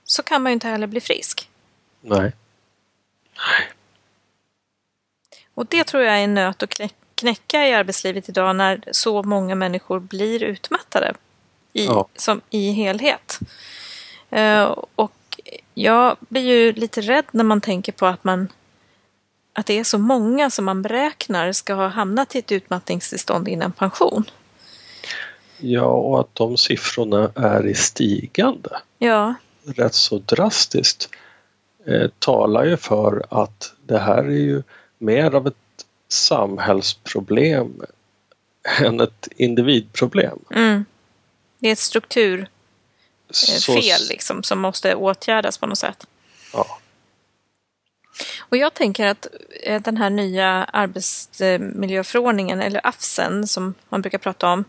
så 0.03 0.23
kan 0.23 0.43
man 0.43 0.51
ju 0.51 0.53
inte 0.53 0.67
heller 0.67 0.87
bli 0.87 1.01
frisk. 1.01 1.49
Nej. 2.01 3.65
Och 5.53 5.65
det 5.65 5.83
tror 5.83 6.03
jag 6.03 6.19
är 6.19 6.23
en 6.23 6.33
nöt 6.33 6.63
att 6.63 6.69
knä- 6.69 6.93
knäcka 7.17 7.67
i 7.67 7.73
arbetslivet 7.73 8.29
idag 8.29 8.55
när 8.55 8.83
så 8.91 9.23
många 9.23 9.55
människor 9.55 9.99
blir 9.99 10.43
utmattade 10.43 11.13
i, 11.73 11.85
Ja. 11.85 12.07
som, 12.15 12.41
i 12.49 12.71
helhet. 12.71 13.39
Eh, 14.29 14.63
och 14.95 15.41
jag 15.73 16.17
blir 16.19 16.41
ju 16.41 16.73
lite 16.73 17.01
rädd 17.01 17.25
när 17.31 17.43
man 17.43 17.61
tänker 17.61 17.91
på 17.91 18.05
att, 18.05 18.23
man, 18.23 18.47
att 19.53 19.65
det 19.65 19.79
är 19.79 19.83
så 19.83 19.97
många 19.97 20.49
som 20.49 20.65
man 20.65 20.81
beräknar 20.81 21.51
ska 21.51 21.73
ha 21.73 21.87
hamnat 21.87 22.35
i 22.35 22.39
ett 22.39 22.51
utmattningstillstånd 22.51 23.47
innan 23.47 23.71
pension. 23.71 24.23
Ja, 25.59 25.85
och 25.85 26.19
att 26.19 26.35
de 26.35 26.57
siffrorna 26.57 27.31
är 27.35 27.67
i 27.67 27.73
stigande 27.73 28.69
Ja, 28.97 29.35
rätt 29.65 29.93
så 29.93 30.17
drastiskt 30.17 31.09
eh, 31.85 32.09
talar 32.19 32.65
ju 32.65 32.77
för 32.77 33.25
att 33.29 33.73
det 33.85 33.99
här 33.99 34.23
är 34.23 34.29
ju 34.31 34.63
mer 34.97 35.35
av 35.35 35.47
ett 35.47 35.55
samhällsproblem 36.07 37.81
än 38.81 38.99
ett 38.99 39.27
individproblem. 39.35 40.39
mm. 40.55 40.85
det 41.59 41.67
är 41.67 41.71
ett 41.71 41.79
strukturfel 41.79 42.47
Så- 43.31 43.79
liksom, 44.09 44.43
som 44.43 44.59
måste 44.59 44.95
åtgärdas 44.95 45.57
på 45.57 45.67
något 45.67 45.77
sätt. 45.77 46.07
Ja. 46.53 46.79
Och 48.39 48.57
jag 48.57 48.73
tänker 48.73 49.07
att 49.07 49.27
eh, 49.63 49.81
den 49.81 49.97
här 49.97 50.09
nya 50.09 50.47
arbetsmiljöförordningen, 50.63 52.61
eller 52.61 52.87
AFSen 52.87 53.47
som 53.47 53.73
man 53.89 54.01
brukar 54.01 54.17
prata 54.17 54.47
om, 54.47 54.63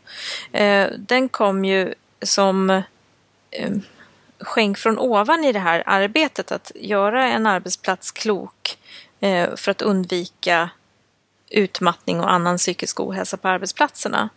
eh, 0.53 0.89
den 0.99 1.29
kom 1.29 1.65
ju 1.65 1.95
som 2.23 2.71
eh, 3.51 3.71
skänk 4.41 4.79
från 4.79 4.99
ovan 4.99 5.45
i 5.45 5.53
det 5.53 5.59
här 5.59 5.83
arbetet 5.87 6.53
att 6.53 6.73
göra 6.75 7.25
en 7.25 7.47
arbetsplats 7.47 8.11
klok 8.11 8.79
eh, 9.21 9.57
för 9.57 9.71
att 9.71 9.83
undvika 9.83 10.71
utmattning 11.51 12.21
och 12.21 12.33
annan 12.33 12.57
psykisk 12.57 13.01
ohälsa 13.01 13.37
på 13.37 13.49
arbetsplatserna. 13.49 14.29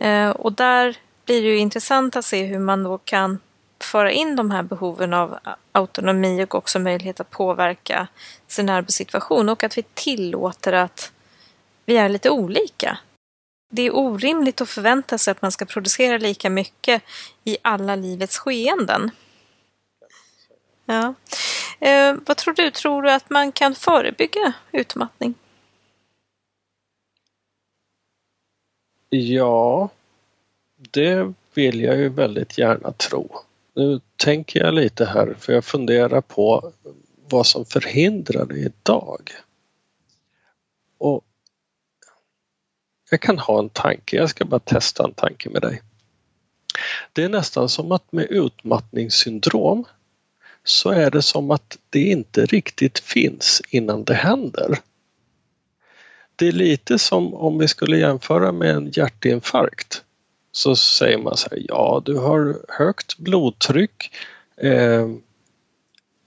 Eh, 0.00 0.30
Och 0.30 0.52
där 0.52 0.96
blir 1.24 1.42
det 1.42 1.48
ju 1.48 1.58
intressant 1.58 2.16
att 2.16 2.24
se 2.24 2.44
hur 2.44 2.58
man 2.58 2.84
då 2.84 2.98
kan 2.98 3.38
föra 3.80 4.10
in 4.12 4.36
de 4.36 4.50
här 4.50 4.62
behoven 4.62 5.14
av 5.14 5.38
autonomi 5.72 6.44
och 6.44 6.54
också 6.54 6.78
möjlighet 6.78 7.20
att 7.20 7.30
påverka 7.30 8.06
sin 8.46 8.68
arbetssituation 8.68 9.48
och 9.48 9.64
att 9.64 9.78
vi 9.78 9.82
tillåter 9.82 10.72
att 10.72 11.12
vi 11.84 11.96
är 11.96 12.08
lite 12.08 12.30
olika. 12.30 12.98
Det 13.70 13.82
är 13.82 13.96
orimligt 13.96 14.60
att 14.60 14.68
förvänta 14.68 15.18
sig 15.18 15.30
att 15.32 15.42
man 15.42 15.52
ska 15.52 15.64
producera 15.64 16.18
lika 16.18 16.50
mycket 16.50 17.02
i 17.44 17.56
alla 17.62 17.96
livets 17.96 18.38
skeenden. 18.38 19.10
Ja. 20.84 21.14
Eh, 21.80 22.14
vad 22.26 22.36
tror 22.36 22.54
du? 22.54 22.70
Tror 22.70 23.02
du 23.02 23.10
att 23.10 23.30
man 23.30 23.52
kan 23.52 23.74
förebygga 23.74 24.52
utmattning? 24.72 25.34
Ja, 29.16 29.88
det 30.76 31.32
vill 31.54 31.80
jag 31.80 31.96
ju 31.96 32.08
väldigt 32.08 32.58
gärna 32.58 32.92
tro. 32.92 33.30
Nu 33.74 34.00
tänker 34.16 34.60
jag 34.60 34.74
lite 34.74 35.04
här 35.04 35.34
för 35.38 35.52
jag 35.52 35.64
funderar 35.64 36.20
på 36.20 36.72
vad 37.28 37.46
som 37.46 37.64
förhindrar 37.64 38.46
det 38.46 38.58
idag. 38.58 39.30
Och 40.98 41.24
jag 43.10 43.20
kan 43.20 43.38
ha 43.38 43.58
en 43.58 43.68
tanke, 43.68 44.16
jag 44.16 44.30
ska 44.30 44.44
bara 44.44 44.60
testa 44.60 45.04
en 45.04 45.14
tanke 45.14 45.50
med 45.50 45.62
dig. 45.62 45.82
Det 47.12 47.24
är 47.24 47.28
nästan 47.28 47.68
som 47.68 47.92
att 47.92 48.12
med 48.12 48.26
utmattningssyndrom 48.30 49.84
så 50.64 50.90
är 50.90 51.10
det 51.10 51.22
som 51.22 51.50
att 51.50 51.78
det 51.90 52.00
inte 52.00 52.46
riktigt 52.46 52.98
finns 52.98 53.62
innan 53.68 54.04
det 54.04 54.14
händer. 54.14 54.78
Det 56.36 56.48
är 56.48 56.52
lite 56.52 56.98
som 56.98 57.34
om 57.34 57.58
vi 57.58 57.68
skulle 57.68 57.98
jämföra 57.98 58.52
med 58.52 58.70
en 58.70 58.90
hjärtinfarkt. 58.90 60.02
så 60.52 60.76
säger 60.76 61.18
man 61.18 61.36
så 61.36 61.48
här, 61.50 61.62
ja 61.68 62.02
du 62.04 62.16
har 62.16 62.58
högt 62.68 63.18
blodtryck, 63.18 64.14
eh, 64.56 65.08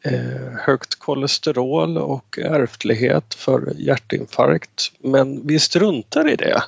eh, 0.03 0.51
högt 0.59 0.95
kolesterol 0.95 1.97
och 1.97 2.39
ärftlighet 2.39 3.33
för 3.33 3.73
hjärtinfarkt 3.77 4.91
men 4.99 5.47
vi 5.47 5.59
struntar 5.59 6.29
i 6.29 6.35
det. 6.35 6.63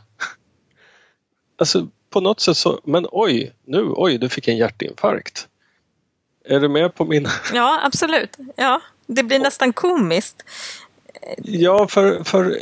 Alltså 1.57 1.87
på 2.09 2.21
något 2.21 2.39
sätt 2.39 2.57
så, 2.57 2.79
men 2.83 3.07
oj, 3.11 3.53
nu, 3.65 3.93
oj, 3.95 4.17
du 4.17 4.29
fick 4.29 4.47
en 4.47 4.57
hjärtinfarkt. 4.57 5.47
Är 6.45 6.59
du 6.59 6.69
med 6.69 6.95
på 6.95 7.05
min... 7.05 7.27
Ja, 7.53 7.79
absolut. 7.83 8.37
Ja, 8.55 8.81
det 9.07 9.23
blir 9.23 9.39
nästan 9.39 9.73
komiskt. 9.73 10.43
Ja, 11.37 11.87
för, 11.87 12.23
för 12.23 12.59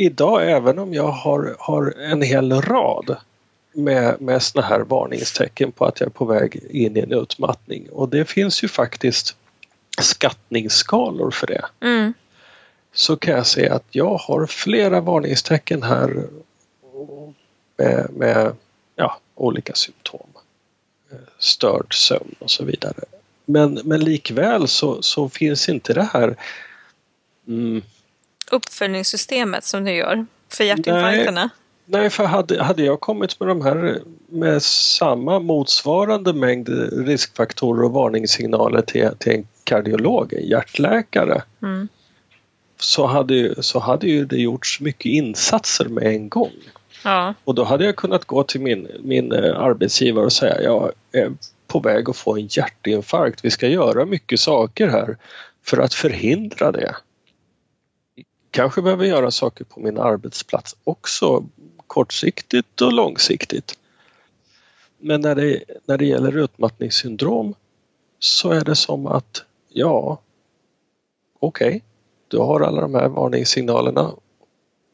idag 0.00 0.50
även 0.50 0.78
om 0.78 0.94
jag 0.94 1.08
har, 1.08 1.56
har 1.58 1.94
en 1.98 2.22
hel 2.22 2.52
rad 2.52 3.16
med, 3.72 4.20
med 4.20 4.42
såna 4.42 4.66
här 4.66 4.80
varningstecken 4.80 5.72
på 5.72 5.84
att 5.84 6.00
jag 6.00 6.06
är 6.06 6.10
på 6.10 6.24
väg 6.24 6.64
in 6.70 6.96
i 6.96 7.00
en 7.00 7.12
utmattning 7.12 7.88
och 7.90 8.08
det 8.08 8.24
finns 8.24 8.64
ju 8.64 8.68
faktiskt 8.68 9.36
skattningsskalor 10.00 11.30
för 11.30 11.46
det. 11.46 11.64
Mm. 11.80 12.12
Så 12.92 13.16
kan 13.16 13.34
jag 13.34 13.46
säga 13.46 13.74
att 13.74 13.86
jag 13.90 14.16
har 14.16 14.46
flera 14.46 15.00
varningstecken 15.00 15.82
här 15.82 16.24
med, 17.76 18.10
med 18.10 18.52
ja, 18.96 19.18
olika 19.34 19.74
symptom. 19.74 20.26
Störd 21.38 21.94
sömn 21.94 22.34
och 22.38 22.50
så 22.50 22.64
vidare. 22.64 23.04
Men, 23.44 23.80
men 23.84 24.00
likväl 24.00 24.68
så, 24.68 25.02
så 25.02 25.28
finns 25.28 25.68
inte 25.68 25.94
det 25.94 26.08
här 26.12 26.36
mm, 27.48 27.82
Uppföljningssystemet 28.50 29.64
som 29.64 29.84
du 29.84 29.92
gör 29.92 30.26
för 30.48 30.64
hjärtinfarkterna? 30.64 31.50
Nej, 31.86 32.00
nej 32.00 32.10
för 32.10 32.24
hade, 32.24 32.62
hade 32.62 32.82
jag 32.82 33.00
kommit 33.00 33.40
med 33.40 33.48
de 33.48 33.62
här 33.62 33.98
med 34.28 34.62
samma 34.62 35.38
motsvarande 35.38 36.32
mängd 36.32 36.68
riskfaktorer 37.06 37.82
och 37.82 37.92
varningssignaler 37.92 38.82
till, 38.82 39.08
till 39.18 39.32
en 39.32 39.46
kardiolog, 39.64 40.32
en 40.32 40.46
hjärtläkare, 40.46 41.42
mm. 41.62 41.88
så, 42.80 43.06
hade, 43.06 43.62
så 43.62 43.78
hade 43.78 44.06
ju 44.06 44.24
det 44.24 44.36
gjorts 44.36 44.80
mycket 44.80 45.06
insatser 45.06 45.84
med 45.84 46.06
en 46.06 46.28
gång. 46.28 46.52
Ja. 47.04 47.34
Och 47.44 47.54
då 47.54 47.64
hade 47.64 47.84
jag 47.84 47.96
kunnat 47.96 48.24
gå 48.24 48.42
till 48.42 48.60
min, 48.60 48.88
min 49.00 49.32
eh, 49.32 49.60
arbetsgivare 49.60 50.24
och 50.24 50.32
säga 50.32 50.62
jag 50.62 50.92
är 51.12 51.32
på 51.66 51.80
väg 51.80 52.10
att 52.10 52.16
få 52.16 52.36
en 52.36 52.48
hjärtinfarkt. 52.50 53.44
Vi 53.44 53.50
ska 53.50 53.68
göra 53.68 54.04
mycket 54.04 54.40
saker 54.40 54.88
här 54.88 55.16
för 55.64 55.78
att 55.78 55.94
förhindra 55.94 56.72
det. 56.72 56.96
Kanske 58.50 58.82
behöver 58.82 59.04
göra 59.04 59.30
saker 59.30 59.64
på 59.64 59.80
min 59.80 59.98
arbetsplats 59.98 60.76
också 60.84 61.44
kortsiktigt 61.86 62.80
och 62.80 62.92
långsiktigt. 62.92 63.78
Men 64.98 65.20
när 65.20 65.34
det, 65.34 65.64
när 65.84 65.98
det 65.98 66.04
gäller 66.06 66.36
utmattningssyndrom 66.36 67.54
så 68.18 68.50
är 68.50 68.64
det 68.64 68.76
som 68.76 69.06
att 69.06 69.44
ja, 69.68 70.20
okej, 71.38 71.68
okay, 71.68 71.80
du 72.28 72.38
har 72.38 72.60
alla 72.60 72.80
de 72.80 72.94
här 72.94 73.08
varningssignalerna 73.08 74.12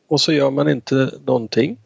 och 0.08 0.20
så 0.20 0.32
gör 0.32 0.50
man 0.50 0.68
inte 0.68 1.10
någonting 1.24 1.78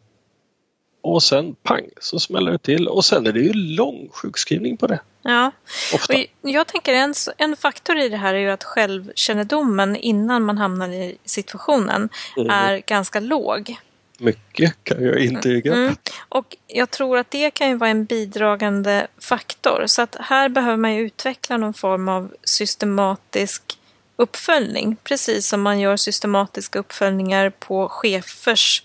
och 1.01 1.23
sen 1.23 1.55
pang 1.63 1.85
så 1.99 2.19
smäller 2.19 2.51
det 2.51 2.57
till 2.57 2.87
och 2.87 3.05
sen 3.05 3.27
är 3.27 3.31
det 3.31 3.39
ju 3.39 3.53
lång 3.53 4.09
sjukskrivning 4.13 4.77
på 4.77 4.87
det. 4.87 4.99
Ja, 5.21 5.51
Ofta. 5.93 6.13
och 6.13 6.49
jag 6.49 6.67
tänker 6.67 6.93
en, 6.93 7.13
en 7.37 7.55
faktor 7.55 7.97
i 7.97 8.09
det 8.09 8.17
här 8.17 8.33
är 8.33 8.39
ju 8.39 8.51
att 8.51 8.63
självkännedomen 8.63 9.95
innan 9.95 10.43
man 10.43 10.57
hamnar 10.57 10.89
i 10.89 11.17
situationen 11.25 12.09
Mm. 12.37 12.49
är 12.49 12.77
ganska 12.87 13.19
låg. 13.19 13.75
Mycket 14.17 14.83
kan 14.83 15.03
jag 15.03 15.19
intyga. 15.19 15.73
Mm. 15.73 15.95
Och 16.29 16.57
jag 16.67 16.89
tror 16.91 17.17
att 17.17 17.31
det 17.31 17.51
kan 17.51 17.69
ju 17.69 17.75
vara 17.75 17.89
en 17.89 18.05
bidragande 18.05 19.07
faktor. 19.19 19.83
Så 19.85 20.01
att 20.01 20.15
här 20.19 20.49
behöver 20.49 20.77
man 20.77 20.93
ju 20.95 21.01
utveckla 21.01 21.57
någon 21.57 21.73
form 21.73 22.09
av 22.09 22.31
systematisk 22.43 23.77
uppföljning. 24.15 24.97
Precis 25.03 25.47
som 25.47 25.61
man 25.61 25.79
gör 25.79 25.97
systematiska 25.97 26.79
uppföljningar 26.79 27.49
på 27.49 27.89
chefers 27.89 28.83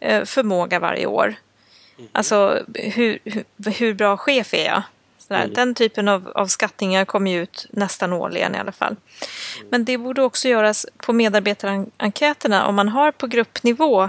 eh, 0.00 0.24
förmåga 0.24 0.78
varje 0.78 1.06
år. 1.06 1.34
Alltså 2.12 2.64
hur, 2.74 3.18
hur, 3.24 3.44
hur 3.70 3.94
bra 3.94 4.16
chef 4.16 4.54
är 4.54 4.66
jag? 4.66 4.82
Mm. 5.28 5.52
Den 5.52 5.74
typen 5.74 6.08
av, 6.08 6.32
av 6.34 6.46
skattningar 6.46 7.04
kommer 7.04 7.30
ju 7.30 7.42
ut 7.42 7.66
nästan 7.70 8.12
årligen 8.12 8.54
i 8.54 8.58
alla 8.58 8.72
fall. 8.72 8.96
Men 9.70 9.84
det 9.84 9.98
borde 9.98 10.22
också 10.22 10.48
göras 10.48 10.86
på 10.96 11.12
medarbetarenkäterna 11.12 12.66
om 12.66 12.74
man 12.74 12.88
har 12.88 13.12
på 13.12 13.26
gruppnivå 13.26 14.02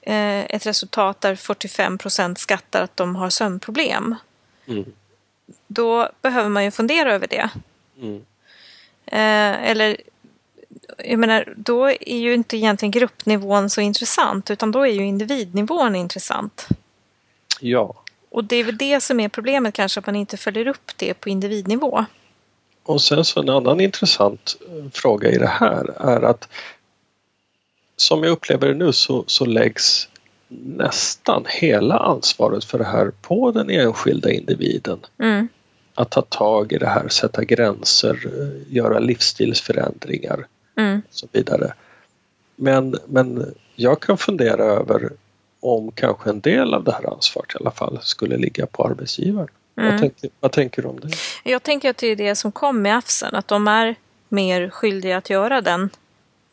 eh, 0.00 0.44
ett 0.44 0.66
resultat 0.66 1.20
där 1.20 1.36
45 1.36 1.98
procent 1.98 2.38
skattar 2.38 2.82
att 2.82 2.96
de 2.96 3.16
har 3.16 3.30
sömnproblem. 3.30 4.14
Mm. 4.66 4.84
Då 5.66 6.08
behöver 6.22 6.48
man 6.48 6.64
ju 6.64 6.70
fundera 6.70 7.14
över 7.14 7.26
det. 7.26 7.50
Mm. 8.00 8.24
Eh, 9.06 9.70
eller, 9.70 9.96
jag 10.98 11.18
menar, 11.18 11.54
då 11.56 11.90
är 11.90 12.18
ju 12.18 12.34
inte 12.34 12.56
egentligen 12.56 12.90
gruppnivån 12.90 13.70
så 13.70 13.80
intressant 13.80 14.50
utan 14.50 14.72
då 14.72 14.86
är 14.86 14.92
ju 14.92 15.06
individnivån 15.06 15.96
intressant. 15.96 16.68
Ja, 17.60 17.94
Och 18.30 18.44
det 18.44 18.56
är 18.56 18.64
väl 18.64 18.76
det 18.76 19.00
som 19.00 19.20
är 19.20 19.28
problemet 19.28 19.74
kanske, 19.74 20.00
att 20.00 20.06
man 20.06 20.16
inte 20.16 20.36
följer 20.36 20.66
upp 20.68 20.90
det 20.96 21.14
på 21.14 21.28
individnivå. 21.28 22.04
och 22.82 23.02
sen 23.02 23.24
så 23.24 23.40
en 23.40 23.48
annan 23.48 23.80
intressant 23.80 24.56
eh, 24.68 24.90
fråga 24.92 25.28
i 25.30 25.38
det 25.38 25.46
här 25.46 25.84
är 26.00 26.22
att 26.22 26.48
som 27.96 28.22
jag 28.24 28.32
upplever 28.32 28.68
det 28.68 28.74
nu 28.74 28.92
så, 28.92 29.24
så 29.26 29.44
läggs 29.46 30.08
nästan 30.48 31.44
hela 31.48 31.98
ansvaret 31.98 32.64
för 32.64 32.78
det 32.78 32.84
här 32.84 33.12
på 33.22 33.50
den 33.50 33.70
enskilda 33.70 34.30
individen. 34.30 34.98
Mm. 35.18 35.48
Att 35.94 36.10
ta 36.10 36.22
tag 36.22 36.72
i 36.72 36.78
det 36.78 36.86
här, 36.86 37.08
sätta 37.08 37.44
gränser, 37.44 38.18
eh, 38.26 38.74
göra 38.74 38.98
livsstilsförändringar 38.98 40.46
Mm. 40.76 41.02
och 41.08 41.14
så 41.14 41.26
vidare. 41.32 41.74
Men, 42.56 42.96
men 43.06 43.54
jag 43.74 44.00
kan 44.02 44.18
fundera 44.18 44.64
över 44.64 45.10
om 45.60 45.92
kanske 45.92 46.30
en 46.30 46.40
del 46.40 46.74
av 46.74 46.84
det 46.84 46.92
här 46.92 47.12
ansvaret 47.12 47.54
i 47.54 47.56
alla 47.60 47.70
fall 47.70 47.98
skulle 48.02 48.36
ligga 48.36 48.66
på 48.66 48.84
arbetsgivaren. 48.84 49.48
Mm. 49.76 49.90
Vad, 49.90 50.00
tänker, 50.00 50.30
vad 50.40 50.52
tänker 50.52 50.82
du 50.82 50.88
om 50.88 51.00
det? 51.00 51.08
Jag 51.44 51.62
tänker 51.62 51.90
att 51.90 51.96
det 51.96 52.06
är 52.06 52.16
det 52.16 52.36
som 52.36 52.52
kom 52.52 52.82
med 52.82 52.96
AFSen, 52.96 53.34
att 53.34 53.48
de 53.48 53.68
är 53.68 53.94
mer 54.28 54.70
skyldiga 54.70 55.16
att 55.16 55.30
göra 55.30 55.60
den 55.60 55.90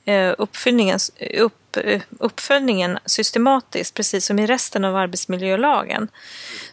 eh, 0.06 0.34
uppföljningen, 0.38 1.00
upp, 1.38 1.78
eh, 1.78 2.02
uppföljningen 2.20 3.00
systematiskt, 3.06 3.94
precis 3.94 4.26
som 4.26 4.40
i 4.40 4.48
resten 4.48 4.86
av 4.86 4.96
arbetsmiljölagen. 4.96 6.08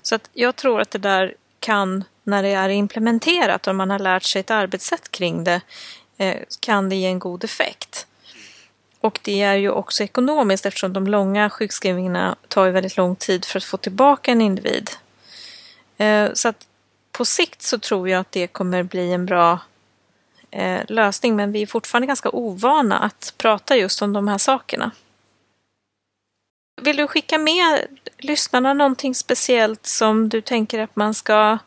Så 0.03 0.14
att 0.14 0.30
jag 0.32 0.57
tror 0.57 0.80
att 0.80 0.91
det 0.91 0.99
där 0.99 1.35
kan, 1.61 2.05
när 2.22 2.43
det 2.43 2.49
är 2.49 2.68
implementerat 2.68 3.66
och 3.66 3.74
man 3.74 3.91
har 3.91 3.99
lärt 3.99 4.22
sig 4.22 4.41
ett 4.41 4.51
arbetssätt 4.51 5.11
kring 5.11 5.45
det, 5.45 5.61
eh, 6.18 6.37
kan 6.61 6.89
det 6.89 6.97
ge 6.97 7.07
en 7.07 7.18
god 7.18 7.45
effekt. 7.45 8.07
Och 9.05 9.21
det 9.23 9.43
är 9.43 9.55
ju 9.55 9.71
också 9.71 10.05
ekonomiskt 10.05 10.67
eftersom 10.67 10.93
de 10.93 11.07
långa 11.07 11.51
sjukskrivningarna 11.51 12.37
tar 12.49 12.67
ju 12.67 12.73
väldigt 12.73 12.97
lång 12.97 13.17
tid 13.17 13.45
för 13.45 13.59
att 13.59 13.65
få 13.65 13.77
tillbaka 13.77 14.33
en 14.33 14.41
individ. 14.41 14.91
Eh, 15.97 16.33
så 16.33 16.49
att 16.49 16.67
på 17.13 17.25
sikt 17.25 17.63
så 17.63 17.79
tror 17.79 18.09
jag 18.09 18.21
att 18.21 18.33
det 18.33 18.47
kommer 18.47 18.83
bli 18.83 19.13
en 19.13 19.27
bra 19.27 19.59
eh, 20.51 20.81
lösning 20.89 21.37
men 21.37 21.53
vi 21.53 21.63
är 21.63 21.67
fortfarande 21.67 22.07
ganska 22.07 22.31
ovana 22.31 22.99
att 22.99 23.35
prata 23.37 23.77
just 23.77 24.03
om 24.03 24.13
de 24.13 24.29
här 24.29 24.39
sakerna. 24.39 24.91
Vill 26.83 26.97
du 26.97 27.07
skicka 27.07 27.39
med 27.39 27.87
lyssnarna 28.19 28.75
någonting 28.75 29.15
speciellt 29.15 29.87
som 29.87 30.29
du 30.29 30.41
tänker 30.41 30.79
att 30.79 30.97
man 30.97 31.15
ska 31.15 31.59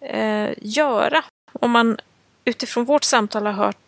eh, 0.00 0.50
göra? 0.58 1.24
Om 1.52 1.70
man 1.70 1.98
utifrån 2.44 2.84
vårt 2.84 3.04
samtal 3.04 3.46
har 3.46 3.52
hört 3.52 3.83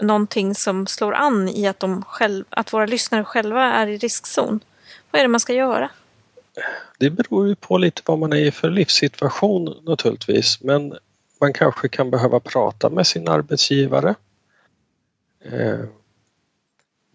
någonting 0.00 0.54
som 0.54 0.86
slår 0.86 1.14
an 1.14 1.48
i 1.48 1.66
att, 1.66 1.80
de 1.80 2.02
själv, 2.02 2.44
att 2.50 2.72
våra 2.72 2.86
lyssnare 2.86 3.24
själva 3.24 3.62
är 3.62 3.86
i 3.86 3.96
riskzon. 3.96 4.60
Vad 5.10 5.20
är 5.20 5.24
det 5.24 5.28
man 5.28 5.40
ska 5.40 5.52
göra? 5.52 5.90
Det 6.98 7.10
beror 7.10 7.48
ju 7.48 7.54
på 7.54 7.78
lite 7.78 8.02
vad 8.04 8.18
man 8.18 8.32
är 8.32 8.36
i 8.36 8.50
för 8.50 8.70
livssituation 8.70 9.74
naturligtvis 9.82 10.62
men 10.62 10.94
man 11.40 11.52
kanske 11.52 11.88
kan 11.88 12.10
behöva 12.10 12.40
prata 12.40 12.90
med 12.90 13.06
sin 13.06 13.28
arbetsgivare. 13.28 14.14
Eh, 15.44 15.80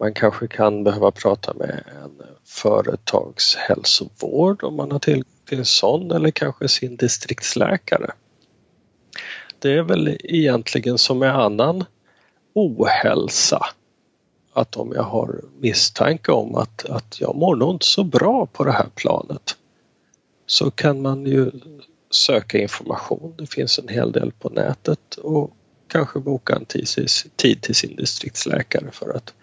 man 0.00 0.14
kanske 0.14 0.48
kan 0.48 0.84
behöva 0.84 1.10
prata 1.10 1.54
med 1.54 1.84
en 2.04 2.22
företagshälsovård 2.44 4.64
om 4.64 4.76
man 4.76 4.92
har 4.92 4.98
tillgång 4.98 5.32
till 5.48 5.58
en 5.58 5.64
sån 5.64 6.10
eller 6.10 6.30
kanske 6.30 6.68
sin 6.68 6.96
distriktsläkare. 6.96 8.10
Det 9.58 9.72
är 9.72 9.82
väl 9.82 10.18
egentligen 10.20 10.98
som 10.98 11.18
med 11.18 11.38
annan 11.38 11.84
ohälsa 12.54 13.66
att 14.52 14.76
om 14.76 14.92
jag 14.94 15.02
har 15.02 15.40
misstanke 15.60 16.32
om 16.32 16.54
att, 16.54 16.84
att 16.84 17.20
jag 17.20 17.36
mår 17.36 17.56
nog 17.56 17.74
inte 17.74 17.86
så 17.86 18.04
bra 18.04 18.46
på 18.46 18.64
det 18.64 18.72
här 18.72 18.88
planet 18.94 19.56
så 20.46 20.70
kan 20.70 21.02
man 21.02 21.26
ju 21.26 21.50
söka 22.10 22.58
information. 22.58 23.34
Det 23.38 23.46
finns 23.46 23.78
en 23.78 23.88
hel 23.88 24.12
del 24.12 24.32
på 24.32 24.48
nätet 24.48 25.14
och 25.14 25.50
kanske 25.88 26.18
boka 26.18 26.54
en 26.54 26.64
tid 27.36 27.62
till 27.62 27.74
sin 27.74 27.96
distriktsläkare 27.96 28.90
för 28.92 29.16
att 29.16 29.34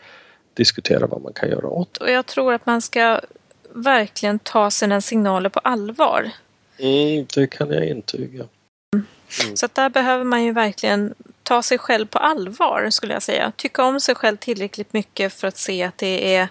diskutera 0.53 1.07
vad 1.07 1.21
man 1.21 1.33
kan 1.33 1.49
göra 1.49 1.67
åt 1.67 1.97
Och 1.97 2.11
jag 2.11 2.25
tror 2.25 2.53
att 2.53 2.65
man 2.65 2.81
ska 2.81 3.21
verkligen 3.73 4.39
ta 4.39 4.71
sina 4.71 5.01
signaler 5.01 5.49
på 5.49 5.59
allvar. 5.59 6.31
Mm, 6.77 7.25
det 7.35 7.47
kan 7.47 7.71
jag 7.71 7.87
intyga. 7.87 8.45
Mm. 8.93 9.57
Så 9.57 9.67
där 9.73 9.89
behöver 9.89 10.23
man 10.23 10.43
ju 10.43 10.51
verkligen 10.51 11.13
ta 11.49 11.63
sig 11.63 11.77
själv 11.77 12.05
på 12.05 12.19
allvar 12.19 12.89
skulle 12.89 13.13
jag 13.13 13.23
säga. 13.23 13.51
Tycka 13.55 13.83
om 13.83 13.99
sig 13.99 14.15
själv 14.15 14.37
tillräckligt 14.37 14.93
mycket 14.93 15.33
för 15.33 15.47
att 15.47 15.57
se 15.57 15.83
att 15.83 15.97
det 15.97 16.35
är 16.35 16.47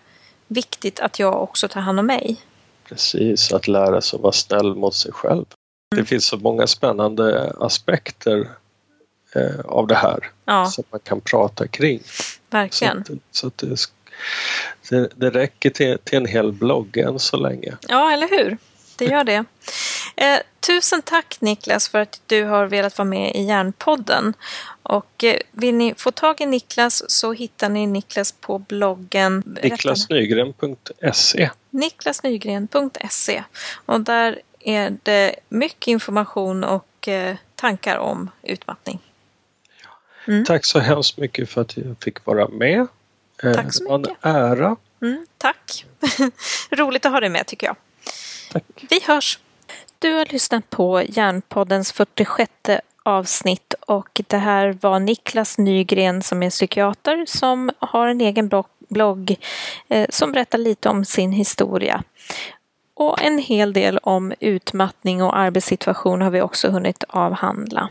viktigt 0.46 1.01
att 1.01 1.18
jag 1.18 1.42
också 1.42 1.68
tar 1.68 1.80
hand 1.80 2.01
om 2.01 2.07
mig. 2.07 2.36
Precis, 2.88 3.53
att 3.53 3.68
lära 3.68 4.01
sig 4.01 4.16
att 4.16 4.22
vara 4.22 4.32
snäll 4.32 4.74
mot 4.74 4.94
sig 4.94 5.12
själv. 5.12 5.44
Mm. 5.94 6.03
Det 6.03 6.05
finns 6.05 6.26
så 6.26 6.36
många 6.36 6.66
spännande 6.66 7.53
aspekter 7.61 8.49
eh, 9.34 9.61
av 9.64 9.86
det 9.86 9.94
här 9.94 10.30
ja. 10.44 10.66
som 10.66 10.84
man 10.90 11.01
kan 11.01 11.20
prata 11.20 11.66
kring. 11.66 12.03
Verkligen. 12.51 13.05
Så, 13.05 13.12
att, 13.12 13.20
så 13.30 13.46
att 13.46 13.59
det, 13.59 13.76
det, 14.90 15.09
det, 15.14 15.30
räcker 15.30 15.70
till, 15.70 15.99
till 16.05 16.18
en 16.18 16.26
hel 16.26 16.53
blogg 16.53 16.96
än 16.96 17.18
så 17.18 17.36
länge. 17.36 17.76
Ja, 17.88 18.12
eller 18.12 18.28
hur? 18.28 18.59
Det 18.96 19.05
gör 19.05 19.24
det. 19.24 19.44
Eh, 20.16 20.38
tusen 20.61 21.02
tack 21.02 21.40
Niklas 21.40 21.88
för 21.88 21.98
att 21.98 22.20
du 22.26 22.44
har 22.44 22.66
velat 22.66 22.98
vara 22.98 23.09
med 23.09 23.34
i 23.34 23.42
Järnpodden. 23.42 24.34
Och 24.82 25.24
eh, 25.24 25.36
vill 25.52 25.74
ni 25.74 25.94
få 25.94 26.11
tag 26.11 26.40
i 26.40 26.46
Niklas 26.46 27.11
så 27.11 27.32
hittar 27.32 27.68
ni 27.68 27.86
Niklas 27.86 28.32
på 28.32 28.59
bloggen 28.59 29.59
niklasnygren.se 29.62 31.50
niklasnygren.se 31.70 33.44
och 33.86 34.00
där 34.00 34.40
är 34.61 34.96
det 35.02 35.34
mycket 35.48 35.88
information 35.88 36.64
och 36.64 37.09
eh, 37.09 37.36
tankar 37.54 37.96
om 37.96 38.30
utmattning. 38.42 38.98
Mm. 40.26 40.44
Tack 40.44 40.64
så 40.64 40.78
hemskt 40.78 41.18
mycket 41.18 41.50
för 41.50 41.61
att 41.61 41.76
jag 41.76 41.96
fick 42.00 42.26
vara 42.26 42.48
med. 42.48 42.86
Eh, 43.42 43.52
tack 43.52 43.74
så 43.74 43.98
mycket. 43.98 44.16
En 44.22 44.36
ära. 44.36 44.76
Mm, 45.02 45.26
tack. 45.38 45.86
Roligt 46.70 47.06
att 47.06 47.12
ha 47.12 47.20
dig 47.20 47.28
med 47.28 47.46
tycker 47.46 47.66
jag. 47.66 47.76
Tack. 48.52 48.64
Vi 48.90 49.00
hörs. 49.04 49.38
Du 50.01 50.14
har 50.14 50.26
lyssnat 50.32 50.70
på 50.70 51.03
Hjärnpoddens 51.03 51.92
46 51.92 52.53
avsnitt 53.03 53.74
och 53.80 54.20
det 54.26 54.36
här 54.36 54.78
var 54.80 55.01
Niklas 55.01 55.59
Nygren 55.59 56.22
som 56.22 56.42
är 56.42 56.51
psykiater 56.51 57.24
som 57.26 57.70
har 57.78 58.07
en 58.07 58.20
egen 58.20 58.51
blogg 58.88 59.36
eh, 59.88 60.07
som 60.11 60.32
berättar 60.32 60.59
lite 60.59 60.88
om 60.88 61.05
sin 61.05 61.32
historia. 61.32 62.03
Och 62.94 63.22
en 63.22 63.38
hel 63.38 63.72
del 63.72 63.99
om 63.99 64.32
utmattning 64.40 65.22
och 65.22 65.36
arbetssituation 65.38 66.22
har 66.22 66.30
vi 66.30 66.42
också 66.42 66.68
hunnit 66.68 67.05
avhandla. 67.09 67.88